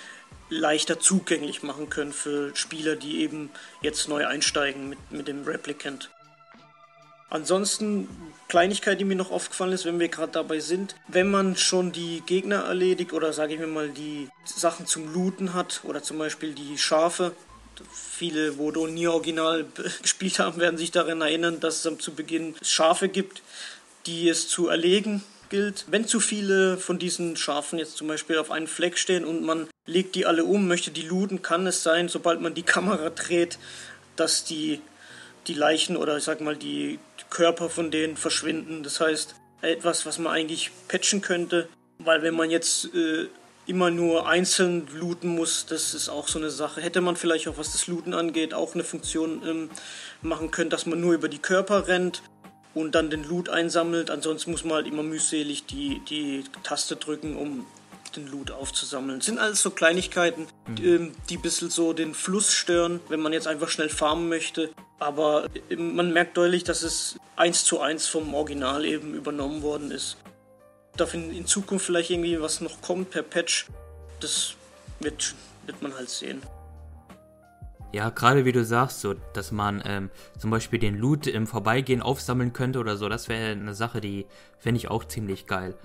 [0.49, 6.09] leichter zugänglich machen können für Spieler, die eben jetzt neu einsteigen mit, mit dem Replicant.
[7.29, 8.09] Ansonsten,
[8.47, 12.23] Kleinigkeit, die mir noch aufgefallen ist, wenn wir gerade dabei sind, wenn man schon die
[12.25, 16.53] Gegner erledigt oder sage ich mir mal die Sachen zum Looten hat oder zum Beispiel
[16.53, 17.35] die Schafe,
[17.91, 19.65] Viele, wo du nie original
[20.01, 23.41] gespielt haben, werden sich daran erinnern, dass es zu Beginn Schafe gibt,
[24.05, 25.85] die es zu erlegen gilt.
[25.87, 29.67] Wenn zu viele von diesen Schafen jetzt zum Beispiel auf einen Fleck stehen und man
[29.85, 33.57] legt die alle um, möchte die looten, kann es sein, sobald man die Kamera dreht,
[34.15, 34.81] dass die,
[35.47, 38.83] die Leichen oder ich sag mal die Körper von denen verschwinden.
[38.83, 43.27] Das heißt, etwas, was man eigentlich patchen könnte, weil wenn man jetzt äh,
[43.69, 46.81] immer nur einzeln looten muss, das ist auch so eine Sache.
[46.81, 49.69] Hätte man vielleicht auch, was das Looten angeht, auch eine Funktion ähm,
[50.23, 52.23] machen können, dass man nur über die Körper rennt
[52.73, 54.09] und dann den Loot einsammelt.
[54.09, 57.67] Ansonsten muss man halt immer mühselig die, die Taste drücken, um
[58.15, 59.19] den Loot aufzusammeln.
[59.19, 60.75] Das sind alles so Kleinigkeiten, mhm.
[60.75, 64.29] die, ähm, die ein bisschen so den Fluss stören, wenn man jetzt einfach schnell farmen
[64.29, 64.71] möchte.
[64.97, 70.17] Aber man merkt deutlich, dass es eins zu eins vom Original eben übernommen worden ist.
[70.97, 73.67] Darf in, in Zukunft vielleicht irgendwie was noch kommt per Patch,
[74.19, 74.55] das
[74.99, 76.41] wird, wird man halt sehen.
[77.91, 82.03] Ja, gerade wie du sagst, so, dass man ähm, zum Beispiel den Loot im Vorbeigehen
[82.03, 84.27] aufsammeln könnte oder so, das wäre eine Sache, die
[84.59, 85.75] fände ich auch ziemlich geil.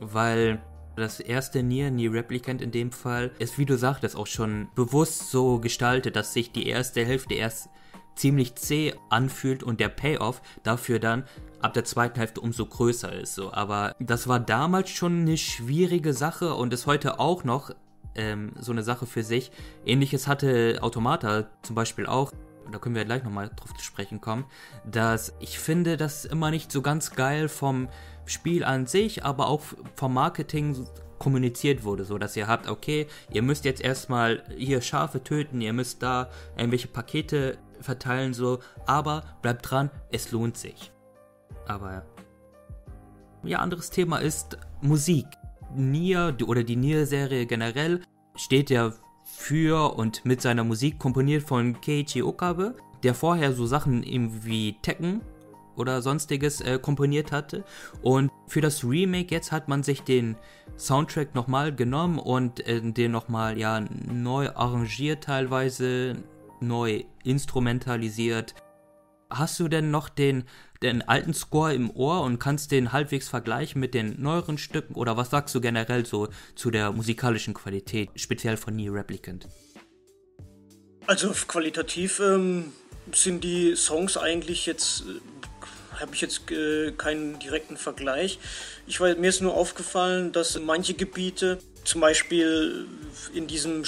[0.00, 0.60] Weil
[0.96, 5.30] das erste Nier, Nier Replicant in dem Fall, ist, wie du sagtest, auch schon bewusst
[5.30, 7.70] so gestaltet, dass sich die erste Hälfte erst
[8.14, 11.24] ziemlich zäh anfühlt und der Payoff dafür dann
[11.60, 13.34] ab der zweiten Hälfte umso größer ist.
[13.34, 13.52] So.
[13.52, 17.70] Aber das war damals schon eine schwierige Sache und ist heute auch noch
[18.14, 19.50] ähm, so eine Sache für sich.
[19.86, 22.32] Ähnliches hatte Automata zum Beispiel auch.
[22.70, 24.44] Da können wir gleich nochmal drauf zu sprechen kommen,
[24.84, 27.88] dass ich finde, das immer nicht so ganz geil vom
[28.24, 29.62] Spiel an sich, aber auch
[29.96, 30.86] vom Marketing
[31.18, 35.72] kommuniziert wurde, so dass ihr habt, okay, ihr müsst jetzt erstmal hier Schafe töten, ihr
[35.72, 40.92] müsst da irgendwelche Pakete verteilen, so, aber bleibt dran, es lohnt sich.
[41.66, 42.04] Aber
[43.44, 45.26] ja, anderes Thema ist Musik.
[45.74, 48.02] Nier oder die Nier-Serie generell
[48.36, 48.92] steht ja
[49.24, 54.04] für und mit seiner Musik komponiert von Keiichi Okabe, der vorher so Sachen
[54.44, 55.22] wie Tekken
[55.76, 57.64] oder sonstiges äh, komponiert hatte.
[58.02, 60.36] Und für das Remake jetzt hat man sich den
[60.76, 66.16] Soundtrack nochmal genommen und äh, den nochmal ja neu arrangiert teilweise,
[66.62, 68.54] neu instrumentalisiert.
[69.30, 70.44] Hast du denn noch den,
[70.82, 74.94] den alten Score im Ohr und kannst den halbwegs vergleichen mit den neueren Stücken?
[74.94, 79.48] Oder was sagst du generell so zu der musikalischen Qualität, speziell von Nier Replicant?
[81.06, 82.72] Also qualitativ ähm,
[83.12, 85.20] sind die Songs eigentlich jetzt äh,
[86.00, 88.38] habe ich jetzt äh, keinen direkten Vergleich.
[88.86, 92.86] Ich weiß, mir ist nur aufgefallen, dass manche Gebiete, zum Beispiel
[93.34, 93.84] in diesem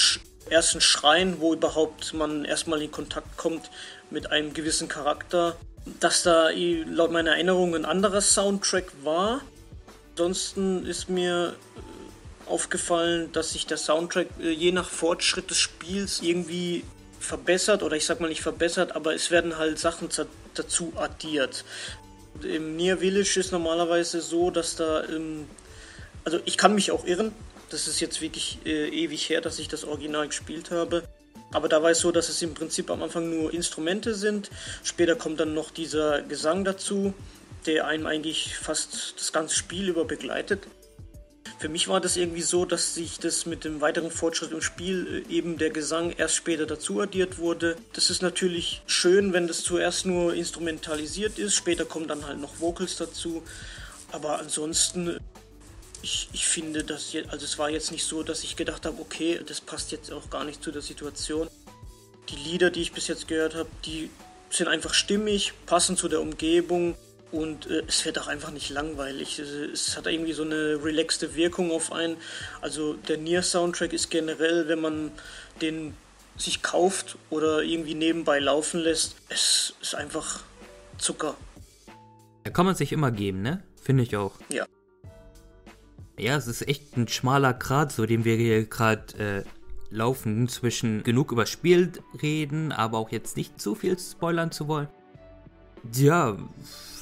[0.54, 3.70] ersten Schrein, wo überhaupt man erstmal in Kontakt kommt
[4.10, 5.56] mit einem gewissen Charakter,
[6.00, 9.42] dass da laut meiner Erinnerung ein anderer Soundtrack war.
[10.12, 16.22] Ansonsten ist mir äh, aufgefallen, dass sich der Soundtrack äh, je nach Fortschritt des Spiels
[16.22, 16.84] irgendwie
[17.18, 20.08] verbessert oder ich sag mal nicht verbessert, aber es werden halt Sachen
[20.54, 21.64] dazu addiert.
[22.42, 25.48] Im Near Village ist normalerweise so, dass da, ähm,
[26.24, 27.32] also ich kann mich auch irren,
[27.74, 31.02] das ist jetzt wirklich äh, ewig her, dass ich das Original gespielt habe.
[31.52, 34.50] Aber da war es so, dass es im Prinzip am Anfang nur Instrumente sind.
[34.84, 37.14] Später kommt dann noch dieser Gesang dazu,
[37.66, 40.66] der einem eigentlich fast das ganze Spiel über begleitet.
[41.58, 45.24] Für mich war das irgendwie so, dass sich das mit dem weiteren Fortschritt im Spiel
[45.28, 47.76] äh, eben der Gesang erst später dazu addiert wurde.
[47.92, 52.60] Das ist natürlich schön, wenn das zuerst nur instrumentalisiert ist, später kommen dann halt noch
[52.60, 53.42] Vocals dazu.
[54.12, 55.18] Aber ansonsten
[56.04, 59.00] ich, ich finde, dass jetzt, also es war jetzt nicht so, dass ich gedacht habe,
[59.00, 61.48] okay, das passt jetzt auch gar nicht zu der Situation.
[62.28, 64.10] Die Lieder, die ich bis jetzt gehört habe, die
[64.50, 66.94] sind einfach stimmig, passen zu der Umgebung
[67.32, 69.38] und äh, es wird auch einfach nicht langweilig.
[69.38, 72.18] Es, es, hat irgendwie so eine relaxte Wirkung auf einen.
[72.60, 75.10] Also der Nier Soundtrack ist generell, wenn man
[75.62, 75.94] den
[76.36, 80.40] sich kauft oder irgendwie nebenbei laufen lässt, es ist einfach
[80.98, 81.34] Zucker.
[82.44, 83.62] Da kann man sich immer geben, ne?
[83.82, 84.32] Finde ich auch.
[84.50, 84.66] Ja.
[86.18, 89.42] Ja, es ist echt ein schmaler Grat, so den wir hier gerade äh,
[89.90, 94.88] laufen, zwischen genug über Spiel reden, aber auch jetzt nicht zu viel spoilern zu wollen.
[95.92, 96.38] Ja,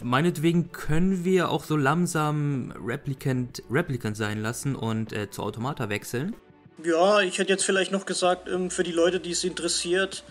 [0.02, 6.34] meinetwegen können wir auch so langsam Replicant, Replicant sein lassen und äh, zu Automata wechseln.
[6.82, 10.24] Ja, ich hätte jetzt vielleicht noch gesagt, ähm, für die Leute, die es interessiert,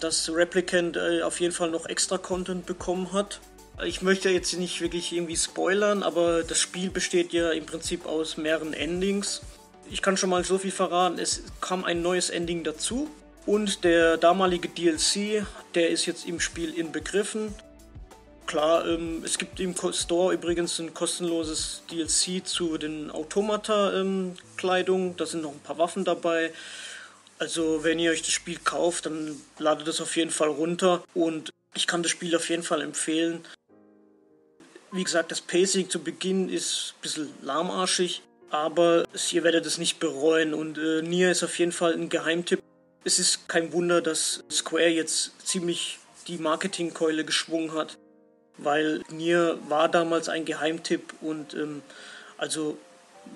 [0.00, 3.40] dass Replicant äh, auf jeden Fall noch extra Content bekommen hat.
[3.84, 8.38] Ich möchte jetzt nicht wirklich irgendwie spoilern, aber das Spiel besteht ja im Prinzip aus
[8.38, 9.42] mehreren Endings.
[9.90, 13.10] Ich kann schon mal so viel verraten, es kam ein neues Ending dazu
[13.44, 17.54] und der damalige DLC, der ist jetzt im Spiel inbegriffen.
[18.46, 25.00] Klar, ähm, es gibt im Store übrigens ein kostenloses DLC zu den Automata-Kleidung.
[25.08, 26.52] Ähm, da sind noch ein paar Waffen dabei.
[27.38, 31.50] Also wenn ihr euch das Spiel kauft, dann ladet es auf jeden Fall runter und
[31.74, 33.44] ich kann das Spiel auf jeden Fall empfehlen.
[34.92, 39.98] Wie gesagt, das Pacing zu Beginn ist ein bisschen lahmarschig, aber ihr werdet es nicht
[39.98, 42.62] bereuen und äh, Nier ist auf jeden Fall ein Geheimtipp.
[43.04, 47.98] Es ist kein Wunder, dass Square jetzt ziemlich die Marketingkeule geschwungen hat,
[48.58, 51.82] weil Nier war damals ein Geheimtipp und ähm,
[52.38, 52.78] also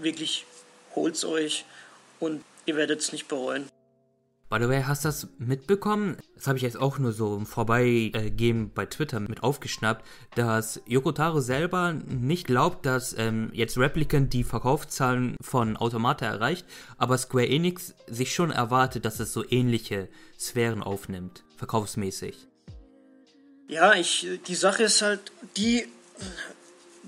[0.01, 0.47] wirklich
[0.95, 1.65] holt's euch
[2.21, 3.69] und ihr werdet es nicht bereuen.
[4.51, 6.17] By the way, hast du das mitbekommen?
[6.35, 11.41] Das habe ich jetzt auch nur so im Vorbeigehen bei Twitter mit aufgeschnappt, dass Yokotaro
[11.41, 16.67] selber nicht glaubt, dass ähm, jetzt Replicant die Verkaufszahlen von Automata erreicht,
[16.99, 22.49] aber Square Enix sich schon erwartet, dass es so ähnliche Sphären aufnimmt, verkaufsmäßig.
[23.69, 25.87] Ja, ich, die Sache ist halt, die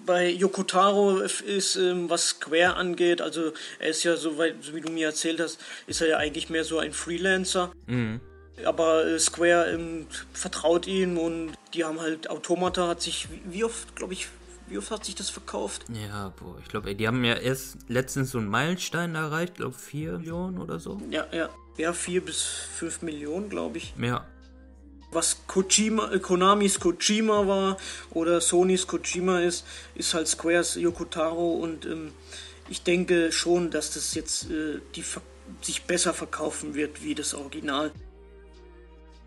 [0.06, 4.80] bei Yokotaro ist, ähm, was Square angeht, also er ist ja so weit, so wie
[4.80, 7.72] du mir erzählt hast, ist er ja eigentlich mehr so ein Freelancer.
[7.86, 8.20] Mhm.
[8.64, 13.96] Aber äh, Square ähm, vertraut ihm und die haben halt Automata hat sich, wie oft,
[13.96, 14.28] glaube ich,
[14.68, 15.84] wie oft hat sich das verkauft?
[15.88, 20.18] Ja, boah, ich glaube, die haben ja erst letztens so einen Meilenstein erreicht, glaube 4
[20.18, 21.00] Millionen oder so.
[21.10, 21.48] Ja, ja.
[21.78, 23.94] Ja, 4 bis 5 Millionen, glaube ich.
[24.00, 24.26] Ja.
[25.12, 27.76] Was Kojima, Konamis Kojima war
[28.10, 32.12] oder Sonys Kojima ist, ist halt Squares Yokotaro und ähm,
[32.70, 35.04] ich denke schon, dass das jetzt äh, die
[35.60, 37.92] sich besser verkaufen wird wie das Original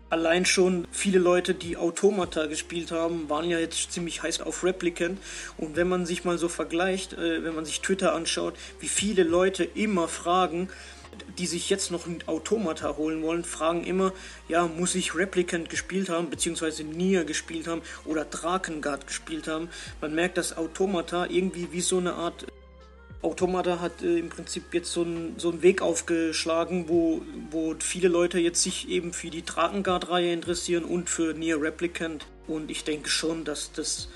[0.08, 5.18] allein schon viele Leute, die Automata gespielt haben, waren ja jetzt ziemlich heiß auf Replicant.
[5.56, 9.24] Und wenn man sich mal so vergleicht, äh, wenn man sich Twitter anschaut, wie viele
[9.24, 10.68] Leute immer fragen,
[11.38, 14.12] die sich jetzt noch ein Automata holen wollen, fragen immer,
[14.48, 19.68] ja, muss ich Replicant gespielt haben, beziehungsweise Nier gespielt haben oder Drakengard gespielt haben.
[20.00, 22.46] Man merkt, dass Automata irgendwie wie so eine Art
[23.22, 28.38] Automata hat äh, im Prinzip jetzt so einen so Weg aufgeschlagen, wo, wo viele Leute
[28.38, 32.26] jetzt sich eben für die Drakengard-Reihe interessieren und für Near Replicant.
[32.46, 34.08] Und ich denke schon, dass das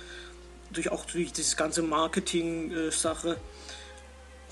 [0.73, 3.37] durch auch durch diese ganze Marketing-Sache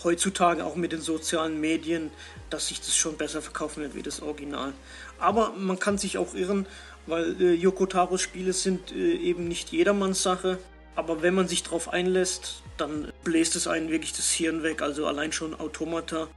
[0.05, 2.11] heutzutage auch mit den sozialen Medien,
[2.51, 4.73] dass sich das schon besser verkaufen wird wie das Original.
[5.19, 6.67] Aber man kann sich auch irren,
[7.07, 10.59] weil äh, Yoko Taros Spiele sind äh, eben nicht jedermanns Sache.
[10.95, 14.83] Aber wenn man sich darauf einlässt, dann bläst es einen wirklich das Hirn weg.
[14.83, 16.29] Also allein schon Automata,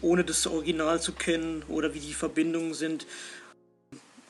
[0.00, 3.06] ohne das Original zu kennen oder wie die Verbindungen sind,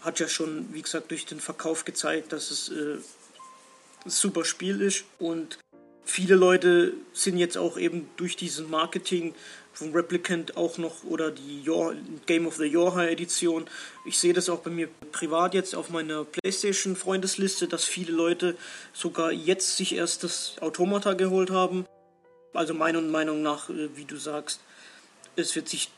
[0.00, 2.96] hat ja schon, wie gesagt, durch den Verkauf gezeigt, dass es äh,
[4.04, 5.04] ein super Spiel ist.
[5.18, 5.58] Und
[6.10, 9.34] viele Leute sind jetzt auch eben durch diesen Marketing
[9.72, 11.94] von Replicant auch noch oder die Your,
[12.26, 13.66] Game of the Yorha Edition.
[14.04, 18.56] Ich sehe das auch bei mir privat jetzt auf meiner PlayStation Freundesliste, dass viele Leute
[18.92, 21.86] sogar jetzt sich erst das Automata geholt haben.
[22.52, 24.60] Also meiner Meinung nach, äh, wie du sagst,
[25.36, 25.90] es wird sich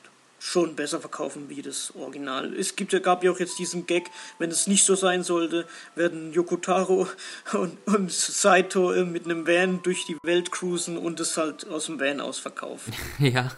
[0.43, 2.53] schon besser verkaufen wie das Original.
[2.55, 6.33] Es gibt, gab ja auch jetzt diesen Gag, wenn es nicht so sein sollte, werden
[6.33, 7.07] Yokotaro
[7.53, 11.87] und, und Saito äh, mit einem Van durch die Welt cruisen und es halt aus
[11.87, 12.93] dem Van aus verkaufen.
[13.19, 13.53] ja.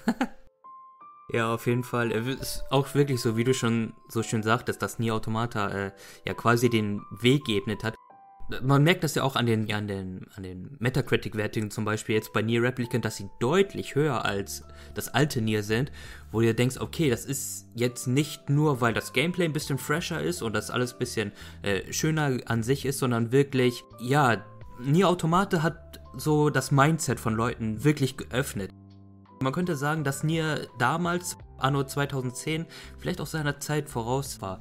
[1.33, 2.13] Ja, auf jeden Fall.
[2.13, 5.93] Es ist auch wirklich so, wie du schon so schön sagtest, dass Nier Automata äh,
[6.27, 7.95] ja quasi den Weg geebnet hat
[8.63, 12.33] man merkt das ja auch an den, an den, an den Metacritic-Wertungen zum Beispiel jetzt
[12.33, 15.91] bei Nier Replicant, dass sie deutlich höher als das alte Nier sind,
[16.31, 20.21] wo du denkst, okay, das ist jetzt nicht nur, weil das Gameplay ein bisschen fresher
[20.21, 24.45] ist und das alles ein bisschen äh, schöner an sich ist, sondern wirklich, ja,
[24.79, 28.71] Nier Automate hat so das Mindset von Leuten wirklich geöffnet.
[29.41, 32.67] Man könnte sagen, dass Nier damals, anno 2010,
[32.99, 34.61] vielleicht auch seiner Zeit voraus war.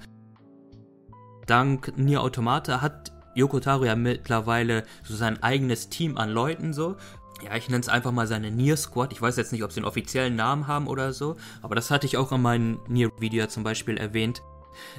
[1.48, 6.96] Dank Nier Automata hat Yoko Taro ja mittlerweile so sein eigenes Team an Leuten so.
[7.43, 9.12] Ja, ich nenne es einfach mal seine Nier Squad.
[9.12, 12.06] Ich weiß jetzt nicht, ob sie einen offiziellen Namen haben oder so, aber das hatte
[12.06, 14.41] ich auch in meinem Nier-Video zum Beispiel erwähnt,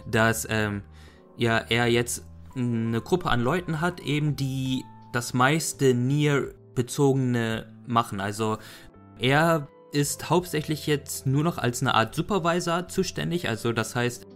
[0.06, 0.82] dass ähm,
[1.36, 8.20] ja er jetzt eine Gruppe an Leuten hat, eben die das meiste Nier-bezogene machen.
[8.20, 8.58] Also
[9.18, 13.48] er ist hauptsächlich jetzt nur noch als eine Art Supervisor zuständig.
[13.48, 14.26] Also das heißt,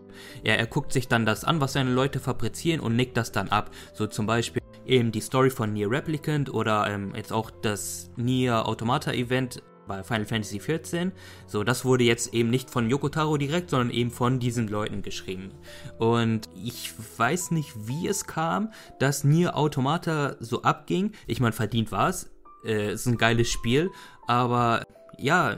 [0.43, 3.49] ja, er guckt sich dann das an, was seine Leute fabrizieren und nickt das dann
[3.49, 3.71] ab.
[3.93, 8.67] So zum Beispiel eben die Story von Nier Replicant oder ähm, jetzt auch das Nier
[8.67, 11.13] Automata Event bei Final Fantasy XIV.
[11.47, 15.51] So, das wurde jetzt eben nicht von Yokotaro direkt, sondern eben von diesen Leuten geschrieben.
[15.99, 21.13] Und ich weiß nicht, wie es kam, dass Nier Automata so abging.
[21.27, 22.31] Ich meine, verdient war es.
[22.65, 23.91] Äh, ist ein geiles Spiel.
[24.27, 24.85] Aber
[25.17, 25.57] ja,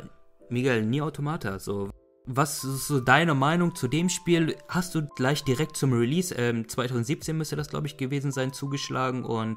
[0.48, 1.90] Miguel, Nier Automata, so.
[2.26, 4.56] Was ist so deine Meinung zu dem Spiel?
[4.68, 9.24] Hast du gleich direkt zum Release, ähm, 2017 müsste das, glaube ich, gewesen sein, zugeschlagen
[9.24, 9.56] und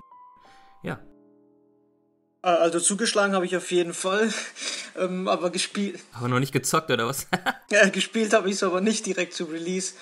[0.81, 0.99] ja.
[2.41, 4.31] Äh, also zugeschlagen habe ich auf jeden Fall,
[4.97, 5.99] ähm, aber gespielt.
[6.13, 7.27] Aber noch nicht gezockt oder was?
[7.71, 9.93] ja, gespielt habe ich es aber nicht direkt zu Release.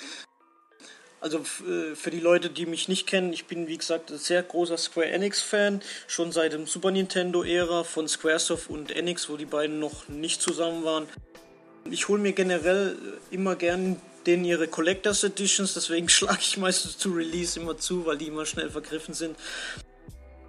[1.19, 4.41] Also äh, für die Leute, die mich nicht kennen, ich bin wie gesagt ein sehr
[4.41, 9.79] großer Square Enix-Fan, schon seit dem Super Nintendo-Ära von Squaresoft und Enix, wo die beiden
[9.79, 11.07] noch nicht zusammen waren.
[11.85, 12.97] Ich hole mir generell
[13.31, 18.17] immer gern denen ihre Collectors Editions, deswegen schlage ich meistens zu Release immer zu, weil
[18.17, 19.35] die immer schnell vergriffen sind.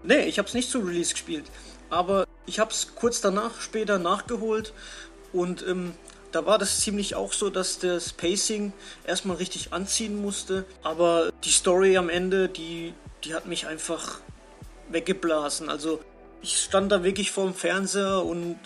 [0.02, 1.44] Nee, ich habe es nicht zu Release gespielt,
[1.88, 4.72] aber ich habe es kurz danach später nachgeholt
[5.32, 5.94] und ähm,
[6.32, 8.72] da war das ziemlich auch so, dass das Pacing
[9.06, 14.20] erstmal richtig anziehen musste, aber die Story am Ende, die, die hat mich einfach
[14.88, 15.68] weggeblasen.
[15.68, 16.00] Also
[16.40, 18.56] ich stand da wirklich vorm Fernseher und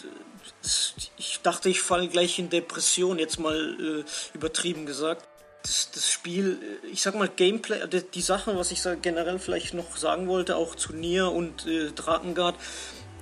[1.17, 4.05] ich dachte, ich falle gleich in Depression, jetzt mal äh,
[4.35, 5.27] übertrieben gesagt.
[5.67, 6.59] das, das Spiel,
[6.93, 10.77] ich sag mal Gameplay, die, die Sache, was ich generell vielleicht noch sagen wollte, auch
[10.77, 12.55] zu Nier und äh, Drakengard,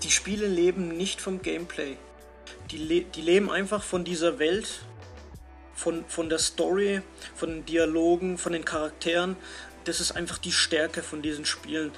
[0.03, 1.97] die Spiele leben nicht vom Gameplay.
[2.71, 4.69] Die, le die leben einfach von dieser Welt,
[5.75, 7.01] von, von der Story,
[7.35, 9.37] von den Dialogen, von den Charakteren.
[9.85, 11.93] Das ist einfach die Stärke von diesen Spielen.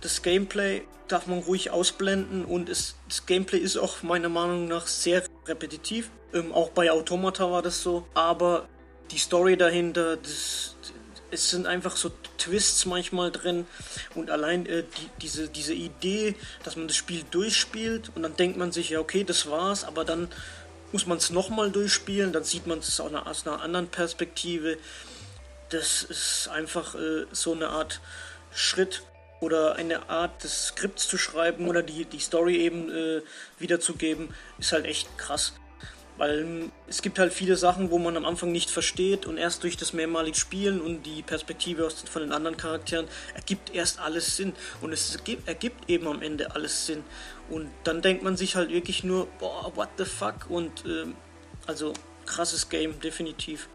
[0.00, 4.86] Das Gameplay darf man ruhig ausblenden und es, das Gameplay ist auch meiner Meinung nach
[4.86, 6.10] sehr repetitiv.
[6.32, 8.06] Ähm, auch bei Automata war das so.
[8.14, 8.68] Aber
[9.10, 10.76] die Story dahinter, das,
[11.30, 13.66] es sind einfach so Twists manchmal drin
[14.14, 18.56] und allein äh, die, diese, diese Idee, dass man das Spiel durchspielt und dann denkt
[18.56, 20.28] man sich, ja okay, das war's, aber dann
[20.92, 24.76] muss man es nochmal durchspielen, dann sieht man es aus aus einer anderen Perspektive.
[25.70, 28.00] Das ist einfach äh, so eine Art
[28.52, 29.02] Schritt
[29.42, 33.22] oder eine Art des Skripts zu schreiben oder die, die Story eben äh,
[33.58, 34.28] wiederzugeben,
[34.58, 35.54] ist halt echt krass.
[36.16, 39.64] Weil ähm, es gibt halt viele Sachen, wo man am Anfang nicht versteht und erst
[39.64, 44.52] durch das mehrmalige Spielen und die Perspektive von den anderen Charakteren ergibt erst alles Sinn.
[44.80, 47.02] Und es ergibt eben am Ende alles Sinn.
[47.50, 50.48] Und dann denkt man sich halt wirklich nur, boah, what the fuck?
[50.48, 51.16] Und ähm,
[51.66, 51.92] also
[52.26, 53.68] krasses Game, definitiv.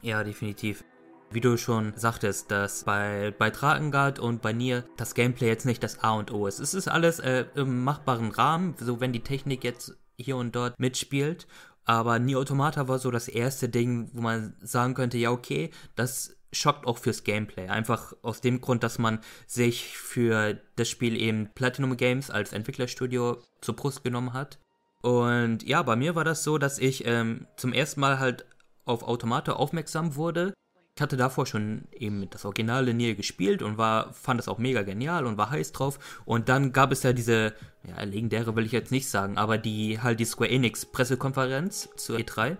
[0.00, 0.84] Ja, definitiv.
[1.30, 5.82] Wie du schon sagtest, dass bei, bei Drakengard und bei Nier das Gameplay jetzt nicht
[5.82, 6.60] das A und O ist.
[6.60, 10.78] Es ist alles äh, im machbaren Rahmen, so wenn die Technik jetzt hier und dort
[10.78, 11.46] mitspielt.
[11.84, 16.36] Aber Nier Automata war so das erste Ding, wo man sagen könnte, ja okay, das
[16.52, 17.68] schockt auch fürs Gameplay.
[17.68, 23.38] Einfach aus dem Grund, dass man sich für das Spiel eben Platinum Games als Entwicklerstudio
[23.60, 24.58] zur Brust genommen hat.
[25.02, 28.46] Und ja, bei mir war das so, dass ich ähm, zum ersten Mal halt
[28.86, 30.54] auf Automata aufmerksam wurde
[30.96, 34.82] ich hatte davor schon eben das originale Nier gespielt und war, fand es auch mega
[34.82, 35.98] genial und war heiß drauf.
[36.24, 37.52] Und dann gab es ja diese,
[37.82, 42.18] ja, legendäre will ich jetzt nicht sagen, aber die halt die Square Enix Pressekonferenz zur
[42.18, 42.56] E3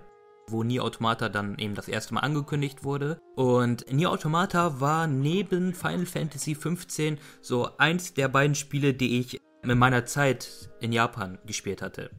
[0.48, 3.18] wo Nier Automata dann eben das erste Mal angekündigt wurde.
[3.34, 9.40] Und Nier Automata war neben Final Fantasy XV so eins der beiden Spiele, die ich
[9.62, 12.10] in meiner Zeit in Japan gespielt hatte.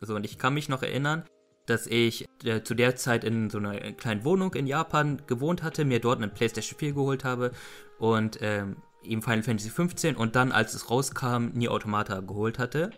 [0.00, 1.24] So, und ich kann mich noch erinnern,
[1.66, 5.84] dass ich äh, zu der Zeit in so einer kleinen Wohnung in Japan gewohnt hatte,
[5.84, 7.52] mir dort einen PlayStation 4 geholt habe
[7.98, 12.90] und ähm, eben Final Fantasy 15 und dann, als es rauskam, Nier Automata geholt hatte.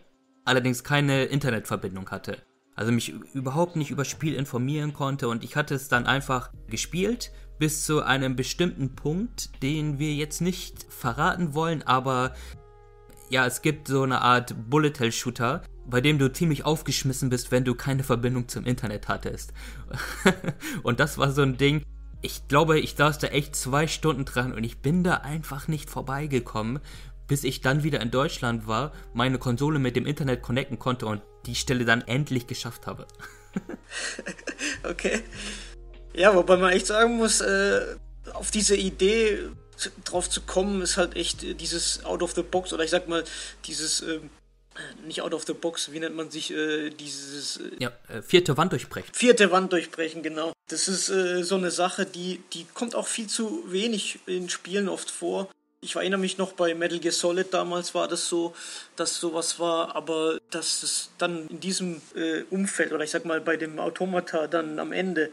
[0.45, 2.39] Allerdings keine Internetverbindung hatte.
[2.75, 7.33] Also mich überhaupt nicht über Spiel informieren konnte und ich hatte es dann einfach gespielt
[7.59, 12.35] bis zu einem bestimmten Punkt, den wir jetzt nicht verraten wollen, aber
[13.31, 17.51] ja, es gibt so eine Art Bullet Hell Shooter, bei dem du ziemlich aufgeschmissen bist,
[17.53, 19.53] wenn du keine Verbindung zum Internet hattest.
[20.83, 21.85] und das war so ein Ding,
[22.23, 25.91] ich glaube, ich saß da echt zwei Stunden dran und ich bin da einfach nicht
[25.91, 26.81] vorbeigekommen,
[27.29, 31.23] bis ich dann wieder in Deutschland war, meine Konsole mit dem Internet connecten konnte und
[31.47, 33.07] die Stelle dann endlich geschafft habe.
[34.89, 35.23] okay.
[36.15, 37.97] Ja, wobei man echt sagen muss, äh,
[38.33, 39.39] auf diese Idee
[40.05, 43.25] drauf zu kommen, ist halt echt dieses Out of the Box oder ich sag mal,
[43.67, 44.31] dieses ähm,
[45.05, 47.59] nicht out of the box, wie nennt man sich äh, dieses.
[47.59, 49.13] Äh, ja, äh, vierte Wand durchbrechen.
[49.13, 50.53] Vierte Wand durchbrechen, genau.
[50.69, 54.89] Das ist äh, so eine Sache, die, die kommt auch viel zu wenig in Spielen
[54.89, 55.49] oft vor.
[55.81, 58.55] Ich erinnere mich noch bei Metal Gear Solid damals war das so,
[58.97, 63.41] dass sowas war, aber dass es dann in diesem äh, Umfeld oder ich sag mal
[63.41, 65.33] bei dem Automata dann am Ende,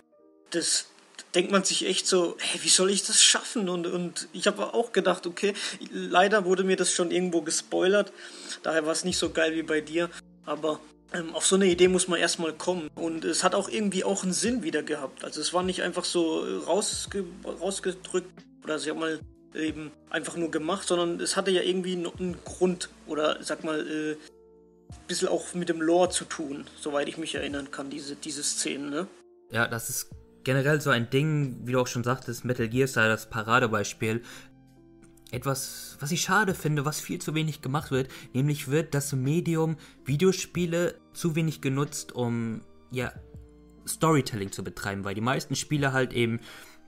[0.51, 0.87] das,
[1.35, 3.69] denkt man sich echt so, hey, wie soll ich das schaffen?
[3.69, 5.53] Und, und ich habe auch gedacht, okay,
[5.91, 8.13] leider wurde mir das schon irgendwo gespoilert,
[8.61, 10.09] daher war es nicht so geil wie bei dir,
[10.45, 10.79] aber
[11.13, 12.89] ähm, auf so eine Idee muss man erstmal kommen.
[12.95, 15.23] Und es hat auch irgendwie auch einen Sinn wieder gehabt.
[15.23, 18.29] Also es war nicht einfach so rausge rausgedrückt
[18.63, 19.19] oder sag mal
[19.55, 24.13] eben einfach nur gemacht, sondern es hatte ja irgendwie einen Grund oder sag mal äh,
[24.13, 28.43] ein bisschen auch mit dem Lore zu tun, soweit ich mich erinnern kann, diese, diese
[28.43, 29.07] Szenen, ne?
[29.51, 30.09] Ja, das ist
[30.43, 34.21] generell so ein Ding, wie du auch schon sagtest, Metal Gear sei das Paradebeispiel.
[35.31, 39.77] Etwas, was ich schade finde, was viel zu wenig gemacht wird, nämlich wird das Medium
[40.05, 43.11] Videospiele zu wenig genutzt, um ja
[43.87, 46.39] Storytelling zu betreiben, weil die meisten Spiele halt eben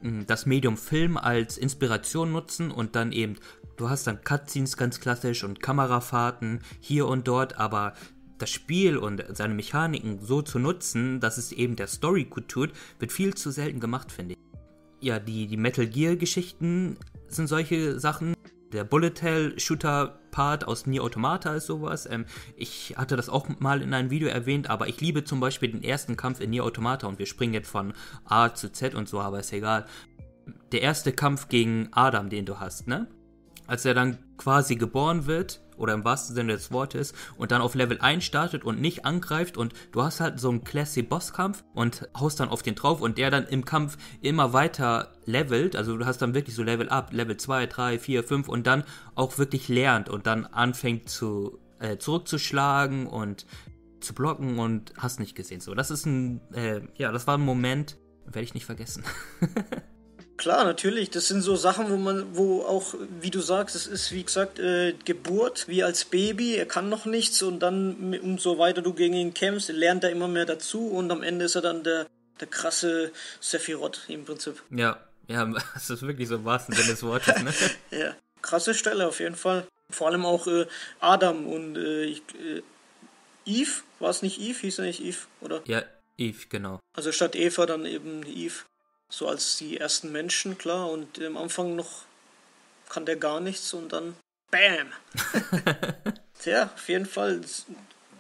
[0.02, 3.38] hm, das Medium Film als Inspiration nutzen und dann eben,
[3.78, 7.94] du hast dann Cutscenes ganz klassisch und Kamerafahrten hier und dort, aber
[8.38, 12.72] das Spiel und seine Mechaniken so zu nutzen, dass es eben der Story gut tut,
[13.00, 14.40] wird viel zu selten gemacht, finde ich.
[15.02, 18.34] Ja, die, die Metal Gear Geschichten sind solche Sachen.
[18.74, 22.08] Der Bullet Hell Shooter Part aus Nier Automata ist sowas.
[22.10, 22.26] Ähm,
[22.58, 25.84] ich hatte das auch mal in einem Video erwähnt, aber ich liebe zum Beispiel den
[25.84, 27.94] ersten Kampf in Nier Automata und wir springen jetzt von
[28.26, 29.86] A zu Z und so, aber ist egal.
[30.72, 33.08] Der erste Kampf gegen Adam, den du hast, ne?
[33.68, 37.76] Als er dann quasi geboren wird oder im wahrsten Sinne des Wortes und dann auf
[37.76, 42.08] Level 1 startet und nicht angreift und du hast halt so einen classy Bosskampf und
[42.18, 46.06] haust dann auf den drauf und der dann im Kampf immer weiter levelt, also du
[46.06, 48.84] hast dann wirklich so Level up, Level 2, 3, 4, 5 und dann
[49.16, 53.46] auch wirklich lernt und dann anfängt zu äh, zurückzuschlagen und
[54.00, 55.62] zu blocken und hast nicht gesehen.
[55.62, 59.04] So, das ist ein, äh, ja, das war ein Moment, werde ich nicht vergessen.
[60.38, 61.10] Klar, natürlich.
[61.10, 64.60] Das sind so Sachen, wo man, wo auch, wie du sagst, es ist wie gesagt
[64.60, 66.56] äh, Geburt, wie als Baby.
[66.56, 70.28] Er kann noch nichts und dann, umso weiter du gegen ihn kämpfst, lernt er immer
[70.28, 72.08] mehr dazu und am Ende ist er dann der,
[72.40, 74.62] der krasse Sephiroth im Prinzip.
[74.72, 77.54] Ja, ja, das ist wirklich so im wahrsten Sinne des Wortes, ne?
[77.98, 79.66] ja, krasse Stelle auf jeden Fall.
[79.90, 80.66] Vor allem auch äh,
[81.00, 82.64] Adam und äh, äh,
[83.46, 84.60] Eve, war es nicht Eve?
[84.60, 85.62] Hieß er nicht Eve, oder?
[85.66, 85.84] Ja,
[86.18, 86.80] Eve, genau.
[86.94, 88.66] Also statt Eva dann eben Eve.
[89.10, 90.90] So als die ersten Menschen, klar.
[90.90, 92.04] Und am Anfang noch
[92.90, 94.16] kann der gar nichts und dann
[94.52, 94.88] BAM!
[96.40, 97.42] Tja, auf jeden Fall.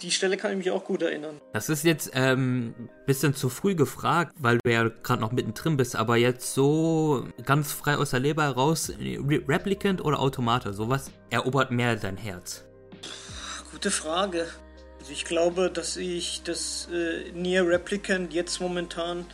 [0.01, 1.39] Die Stelle kann ich mich auch gut erinnern.
[1.53, 5.77] Das ist jetzt ein ähm, bisschen zu früh gefragt, weil du ja gerade noch mittendrin
[5.77, 11.71] bist, aber jetzt so ganz frei aus der Leber heraus, Replicant oder Automata, sowas erobert
[11.71, 12.65] mehr dein Herz?
[13.71, 14.47] Gute Frage.
[14.99, 19.25] Also ich glaube, dass ich das äh, Nier Replicant jetzt momentan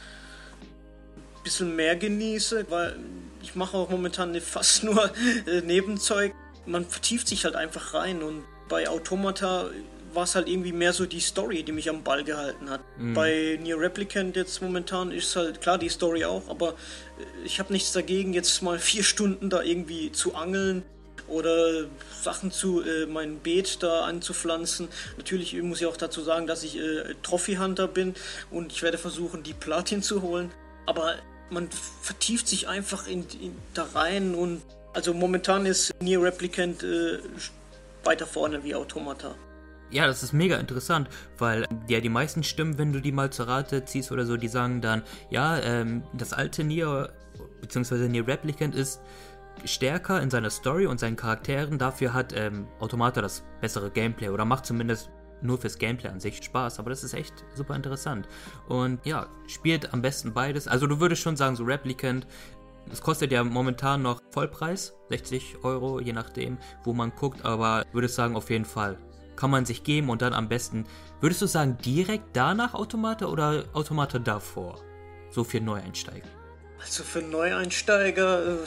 [1.44, 2.98] bisschen mehr genieße, weil
[3.42, 5.12] ich mache auch momentan fast nur
[5.48, 6.34] äh, Nebenzeug.
[6.66, 9.70] Man vertieft sich halt einfach rein und bei Automata
[10.14, 12.82] war es halt irgendwie mehr so die Story, die mich am Ball gehalten hat.
[12.98, 13.14] Mhm.
[13.14, 17.72] Bei Nier Replicant jetzt momentan ist halt klar die Story auch, aber äh, ich habe
[17.74, 20.84] nichts dagegen, jetzt mal vier Stunden da irgendwie zu angeln
[21.28, 21.86] oder
[22.22, 24.90] Sachen zu äh, mein Beet da anzupflanzen.
[25.18, 28.16] Natürlich muss ich auch dazu sagen, dass ich äh, Trophy Hunter bin
[28.50, 30.52] und ich werde versuchen, die Platin zu holen.
[30.86, 31.16] Aber
[31.52, 31.70] man
[32.02, 34.62] vertieft sich einfach in, in da rein und
[34.94, 37.20] also momentan ist Nier Replicant äh,
[38.04, 39.36] weiter vorne wie Automata.
[39.90, 43.48] Ja, das ist mega interessant, weil ja die meisten Stimmen, wenn du die mal zur
[43.48, 47.12] Rate ziehst oder so, die sagen dann, ja, ähm, das alte Nier
[47.60, 49.02] beziehungsweise Nier Replicant ist
[49.66, 51.78] stärker in seiner Story und seinen Charakteren.
[51.78, 55.10] Dafür hat ähm, Automata das bessere Gameplay oder macht zumindest
[55.42, 58.28] nur fürs Gameplay an sich Spaß, aber das ist echt super interessant.
[58.68, 60.68] Und ja, spielt am besten beides.
[60.68, 62.28] Also du würdest schon sagen, so Replicant,
[62.92, 68.16] es kostet ja momentan noch Vollpreis, 60 Euro, je nachdem, wo man guckt, aber würdest
[68.16, 68.98] sagen, auf jeden Fall.
[69.36, 70.86] Kann man sich geben und dann am besten,
[71.20, 74.80] würdest du sagen, direkt danach Automata oder Automata davor?
[75.30, 76.28] So für Neueinsteiger.
[76.80, 78.58] Also für Neueinsteiger, äh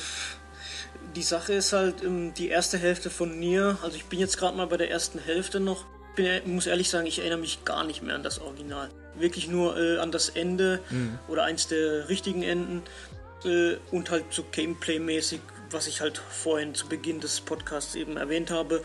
[1.14, 3.78] die Sache ist halt ähm, die erste Hälfte von Nier.
[3.82, 5.84] Also ich bin jetzt gerade mal bei der ersten Hälfte noch.
[6.16, 8.88] Ich muss ehrlich sagen, ich erinnere mich gar nicht mehr an das Original.
[9.16, 11.18] Wirklich nur äh, an das Ende mhm.
[11.28, 12.82] oder eins der richtigen Enden
[13.44, 15.40] äh, und halt so Gameplay-mäßig,
[15.70, 18.82] was ich halt vorhin zu Beginn des Podcasts eben erwähnt habe.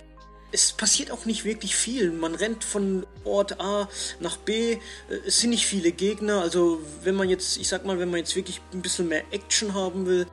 [0.51, 2.11] Es passiert auch nicht wirklich viel.
[2.11, 3.87] Man rennt von Ort A
[4.19, 4.73] nach B.
[4.73, 4.77] Äh,
[5.25, 6.41] es sind nicht viele Gegner.
[6.41, 9.73] Also wenn man jetzt, ich sag mal, wenn man jetzt wirklich ein bisschen mehr Action
[9.73, 10.25] haben will,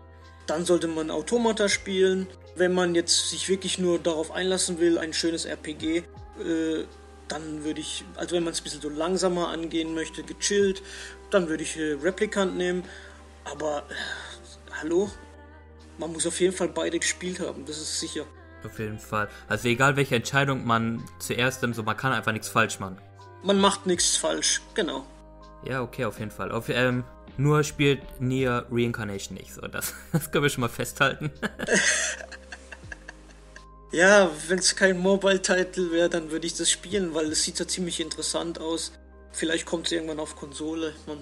[0.46, 2.26] dann sollte man Automata spielen.
[2.54, 6.04] Wenn man jetzt sich wirklich nur darauf einlassen will, ein schönes RPG,
[6.44, 6.84] äh,
[7.28, 10.82] dann würde ich, also wenn man es ein bisschen so langsamer angehen möchte, gechillt,
[11.30, 12.84] dann würde ich äh, Replicant nehmen.
[13.44, 15.10] Aber äh, hallo,
[15.98, 18.24] man muss auf jeden Fall beide gespielt haben, das ist sicher.
[18.64, 19.28] Auf jeden Fall.
[19.48, 22.98] Also egal welche Entscheidung man zuerst nimmt, so man kann einfach nichts falsch machen.
[23.42, 25.06] Man macht nichts falsch, genau.
[25.64, 26.52] Ja, okay, auf jeden Fall.
[26.52, 27.04] Auf, ähm,
[27.36, 29.62] nur spielt Nier Reincarnation nicht so.
[29.62, 31.30] Das, das können wir schon mal festhalten.
[33.92, 37.66] ja, wenn es kein Mobile-Title wäre, dann würde ich das spielen, weil es sieht ja
[37.66, 38.92] ziemlich interessant aus.
[39.32, 40.94] Vielleicht kommt es irgendwann auf Konsole.
[41.06, 41.18] Man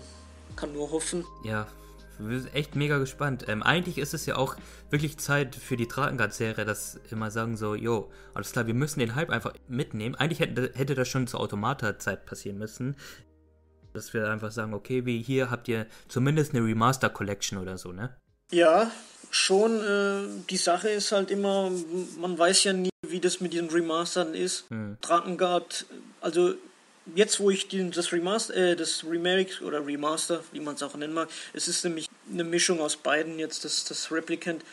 [0.57, 1.25] kann nur hoffen.
[1.45, 1.67] Ja,
[2.19, 3.47] wir sind echt mega gespannt.
[3.49, 4.57] Ähm, eigentlich ist es ja auch
[4.91, 9.15] wirklich Zeit für die Drakengard-Serie, dass immer sagen so, jo, alles klar, wir müssen den
[9.15, 10.15] Hype einfach mitnehmen.
[10.15, 12.97] Eigentlich hätte, hätte das schon zur Automata-Zeit passieren müssen.
[13.93, 17.93] Dass wir einfach sagen, okay, wie hier habt ihr zumindest eine Remaster Collection oder so,
[17.93, 18.17] ne?
[18.51, 18.91] Ja,
[19.35, 19.81] schon.
[19.81, 21.71] Äh, die Sache ist halt immer,
[22.19, 24.67] man weiß ja nie, wie das mit diesen Remastern ist.
[24.71, 24.97] Hm.
[25.01, 25.87] Drakengard,
[26.21, 26.55] also
[27.15, 30.95] jetzt, wo ich den, das Remaster, äh, das Remake oder Remaster, wie man es auch
[30.95, 34.65] nennen mag, es ist nämlich eine Mischung aus beiden jetzt, das, das Replicant.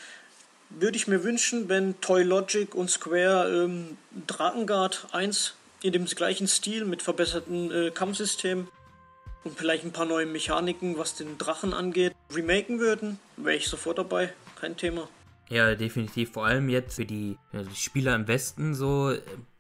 [0.70, 3.98] Würde ich mir wünschen, wenn Toy Logic und Square ähm,
[4.28, 8.68] Drakengard 1 in dem gleichen Stil mit verbesserten äh, Kampfsystemen
[9.44, 13.98] und vielleicht ein paar neue Mechaniken, was den Drachen angeht, remaken würden, wäre ich sofort
[13.98, 14.32] dabei.
[14.62, 15.10] Kein Thema.
[15.50, 16.34] Ja, definitiv.
[16.34, 19.14] Vor allem jetzt für die, ja, die Spieler im Westen so.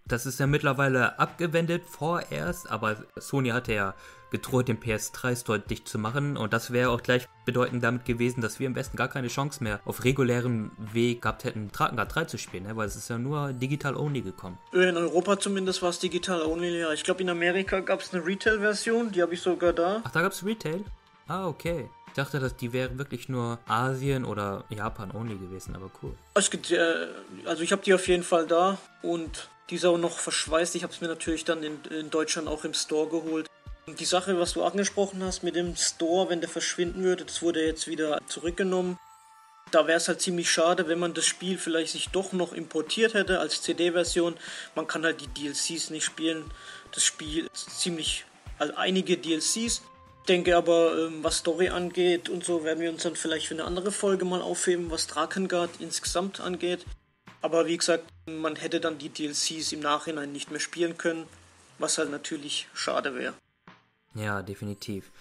[0.05, 3.95] Das ist ja mittlerweile abgewendet vorerst, aber Sony hatte ja
[4.29, 6.37] gedroht, den PS3-Store dicht zu machen.
[6.37, 9.63] Und das wäre auch gleich bedeutend damit gewesen, dass wir im Westen gar keine Chance
[9.63, 12.75] mehr auf regulärem Weg gehabt hätten, Drakengard 3 zu spielen, ne?
[12.75, 14.57] weil es ist ja nur digital-only gekommen.
[14.73, 16.93] In Europa zumindest war es digital-only, ja.
[16.93, 20.01] Ich glaube, in Amerika gab es eine Retail-Version, die habe ich sogar da.
[20.03, 20.85] Ach, da gab es Retail?
[21.27, 21.89] Ah, okay.
[22.11, 26.13] Ich dachte, dass die wäre wirklich nur Asien oder Japan only gewesen, aber cool.
[26.33, 27.07] Es gibt, äh,
[27.45, 30.75] also ich habe die auf jeden Fall da und die ist auch noch verschweißt.
[30.75, 33.47] Ich habe es mir natürlich dann in, in Deutschland auch im Store geholt.
[33.87, 37.41] Und die Sache, was du angesprochen hast mit dem Store, wenn der verschwinden würde, das
[37.41, 38.99] wurde jetzt wieder zurückgenommen.
[39.71, 43.13] Da wäre es halt ziemlich schade, wenn man das Spiel vielleicht sich doch noch importiert
[43.13, 44.35] hätte als CD-Version.
[44.75, 46.51] Man kann halt die DLCs nicht spielen.
[46.91, 48.25] Das Spiel ist ziemlich,
[48.59, 49.81] also einige DLCs.
[50.27, 53.65] Denke aber, ähm, was Story angeht und so, werden wir uns dann vielleicht für eine
[53.65, 56.85] andere Folge mal aufheben, was Drakengard insgesamt angeht.
[57.41, 61.25] Aber wie gesagt, man hätte dann die DLCs im Nachhinein nicht mehr spielen können,
[61.79, 63.33] was halt natürlich schade wäre.
[64.13, 65.11] Ja, definitiv.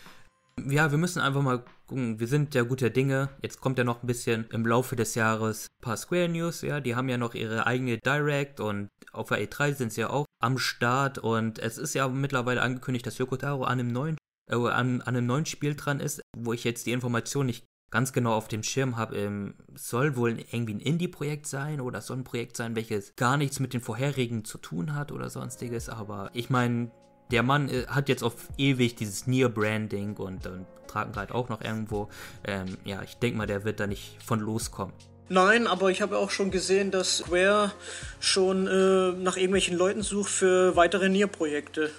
[0.68, 2.20] Ja, wir müssen einfach mal gucken.
[2.20, 3.30] Wir sind ja guter Dinge.
[3.40, 6.60] Jetzt kommt ja noch ein bisschen im Laufe des Jahres ein paar Square News.
[6.60, 10.10] Ja, die haben ja noch ihre eigene Direct und auf der E3 sind sie ja
[10.10, 11.18] auch am Start.
[11.18, 14.18] Und es ist ja mittlerweile angekündigt, dass Yoko Taro an einem neuen,
[14.50, 18.12] äh, an, an einem neuen Spiel dran ist, wo ich jetzt die Information nicht ganz
[18.12, 22.24] genau auf dem Schirm habe, ähm, soll wohl irgendwie ein Indie-Projekt sein oder soll ein
[22.24, 25.88] Projekt sein, welches gar nichts mit den vorherigen zu tun hat oder sonstiges.
[25.88, 26.90] Aber ich meine,
[27.30, 31.60] der Mann äh, hat jetzt auf ewig dieses Near-Branding und, und tragen halt auch noch
[31.60, 32.08] irgendwo.
[32.44, 34.94] Ähm, ja, ich denke mal, der wird da nicht von loskommen.
[35.28, 37.72] Nein, aber ich habe auch schon gesehen, dass Square
[38.18, 41.90] schon äh, nach irgendwelchen Leuten sucht für weitere Nier-Projekte.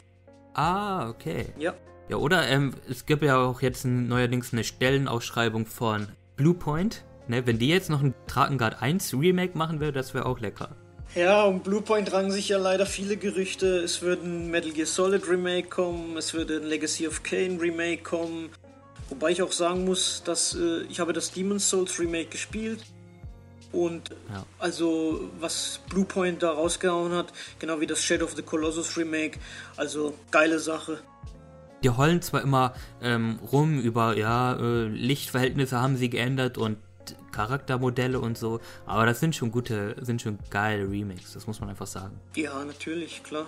[0.54, 1.48] Ah, okay.
[1.58, 1.74] Ja.
[2.12, 7.06] Ja, oder ähm, es gibt ja auch jetzt neuerdings eine Stellenausschreibung von Bluepoint.
[7.30, 10.76] Ne, wenn die jetzt noch ein Drakengard 1 Remake machen würde, das wäre auch lecker.
[11.16, 13.78] Ja, um Bluepoint rangen sich ja leider viele Gerüchte.
[13.78, 18.04] Es würde ein Metal Gear Solid Remake kommen, es würde ein Legacy of Kane Remake
[18.04, 18.50] kommen.
[19.08, 22.84] Wobei ich auch sagen muss, dass äh, ich habe das Demon's Souls Remake gespielt.
[23.72, 24.46] Und ja.
[24.60, 29.40] also was Bluepoint da rausgehauen hat, genau wie das Shadow of the Colossus Remake,
[29.78, 31.00] also geile Sache.
[31.84, 36.78] Die heulen zwar immer ähm, rum über, ja, äh, Lichtverhältnisse haben sie geändert und
[37.32, 38.60] Charaktermodelle und so.
[38.86, 42.20] Aber das sind schon gute, sind schon geile Remakes, das muss man einfach sagen.
[42.36, 43.46] Ja, natürlich, klar.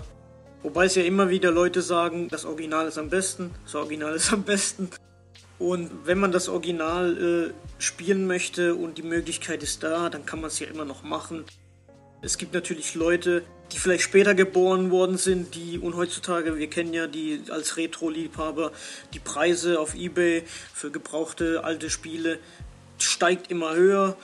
[0.63, 4.33] Wobei es ja immer wieder Leute sagen, das Original ist am besten, das Original ist
[4.33, 4.89] am besten.
[5.59, 10.41] Und wenn man das Original äh, spielen möchte und die Möglichkeit ist da, dann kann
[10.41, 11.45] man es ja immer noch machen.
[12.21, 16.93] Es gibt natürlich Leute, die vielleicht später geboren worden sind, die und heutzutage, wir kennen
[16.93, 18.71] ja die als Retro-Liebhaber,
[19.13, 20.43] die Preise auf Ebay
[20.73, 22.39] für gebrauchte alte Spiele
[22.99, 24.15] steigt immer höher.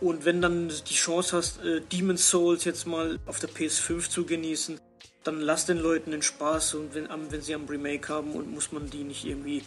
[0.00, 4.24] Und wenn dann die Chance hast, äh, Demon's Souls jetzt mal auf der PS5 zu
[4.24, 4.80] genießen,
[5.24, 8.72] dann lass den Leuten den Spaß und wenn, wenn sie am Remake haben und muss
[8.72, 9.62] man die nicht irgendwie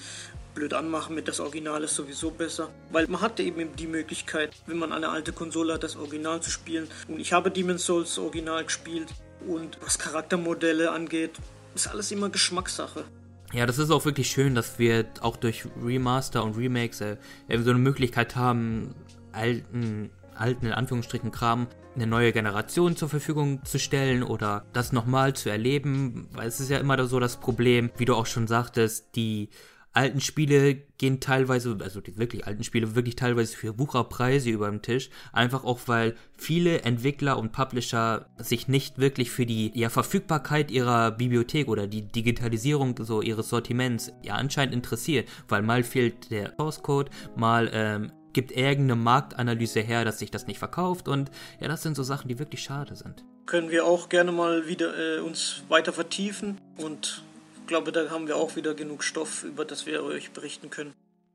[0.54, 2.70] blöd anmachen mit das Original ist sowieso besser.
[2.92, 6.50] Weil man hat eben die Möglichkeit, wenn man eine alte Konsole hat, das Original zu
[6.50, 6.88] spielen.
[7.08, 9.10] Und ich habe Demon's Souls Original gespielt
[9.48, 11.32] und was Charaktermodelle angeht,
[11.76, 13.06] ist alles immer Geschmackssache.
[13.54, 17.18] Ja, das ist auch wirklich schön, dass wir auch durch Remaster und Remakes äh,
[17.50, 18.96] so eine Möglichkeit haben,
[19.32, 25.36] alten, alten in Anführungsstrichen Kram eine neue Generation zur Verfügung zu stellen oder das nochmal
[25.36, 26.28] zu erleben.
[26.34, 29.50] Weil es ist ja immer so das Problem, wie du auch schon sagtest, die
[29.94, 34.82] alten Spiele gehen teilweise, also die wirklich alten Spiele, wirklich teilweise für Wucherpreise über den
[34.82, 35.10] Tisch.
[35.32, 41.12] Einfach auch, weil viele Entwickler und Publisher sich nicht wirklich für die ja, Verfügbarkeit ihrer
[41.12, 45.30] Bibliothek oder die Digitalisierung so ihres Sortiments ja anscheinend interessiert.
[45.48, 50.48] Weil mal fehlt der Source Code, mal ähm, gibt irgendeine Marktanalyse her, dass sich das
[50.48, 51.30] nicht verkauft und
[51.60, 53.24] ja, das sind so Sachen, die wirklich schade sind.
[53.46, 57.24] Können wir auch gerne mal wieder äh, uns weiter vertiefen und
[57.68, 60.94] glaube, da haben wir auch wieder genug Stoff, über das wir euch berichten können.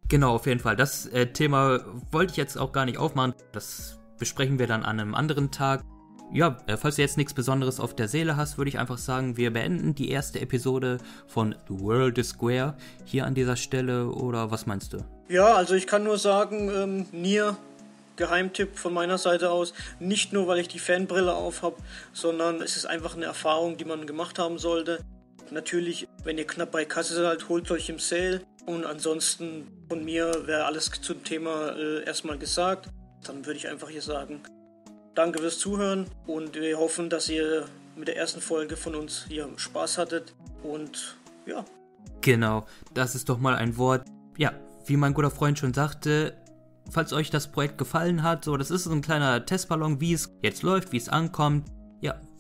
[0.08, 0.76] Genau, auf jeden Fall.
[0.76, 3.34] Das äh, Thema wollte ich jetzt auch gar nicht aufmachen.
[3.52, 5.84] Das besprechen wir dann an einem anderen Tag.
[6.32, 9.36] Ja, äh, falls du jetzt nichts Besonderes auf der Seele hast, würde ich einfach sagen,
[9.36, 14.10] wir beenden die erste Episode von The World is Square hier an dieser Stelle.
[14.10, 14.98] Oder was meinst du?
[15.28, 17.56] Ja, also ich kann nur sagen, ähm, Nier
[18.18, 19.72] Geheimtipp von meiner Seite aus.
[20.00, 21.76] Nicht nur, weil ich die Fanbrille auf habe,
[22.12, 25.04] sondern es ist einfach eine Erfahrung, die man gemacht haben sollte.
[25.50, 28.42] Natürlich, wenn ihr knapp bei Kasse seid, holt euch im Sale.
[28.66, 32.90] Und ansonsten von mir wäre alles zum Thema äh, erstmal gesagt.
[33.24, 34.42] Dann würde ich einfach hier sagen,
[35.14, 37.66] danke fürs Zuhören und wir hoffen, dass ihr
[37.96, 40.34] mit der ersten Folge von uns hier Spaß hattet.
[40.62, 41.16] Und
[41.46, 41.64] ja.
[42.20, 44.04] Genau, das ist doch mal ein Wort.
[44.36, 44.52] Ja,
[44.86, 46.34] wie mein guter Freund schon sagte,
[46.90, 50.30] falls euch das Projekt gefallen hat, so das ist so ein kleiner Testballon, wie es
[50.42, 51.68] jetzt läuft, wie es ankommt.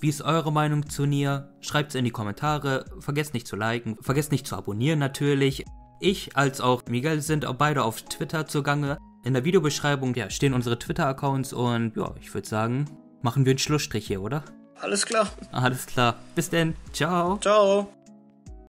[0.00, 1.52] Wie ist eure Meinung zu Nier?
[1.60, 2.84] Schreibt es in die Kommentare.
[3.00, 3.96] Vergesst nicht zu liken.
[4.00, 5.64] Vergesst nicht zu abonnieren natürlich.
[6.00, 8.98] Ich als auch Miguel sind auch beide auf Twitter zugange.
[9.24, 12.84] In der Videobeschreibung ja, stehen unsere Twitter-Accounts und ja, ich würde sagen,
[13.22, 14.44] machen wir einen Schlussstrich hier, oder?
[14.80, 15.28] Alles klar.
[15.50, 16.14] Alles klar.
[16.36, 16.74] Bis denn.
[16.92, 17.38] Ciao.
[17.38, 17.92] Ciao.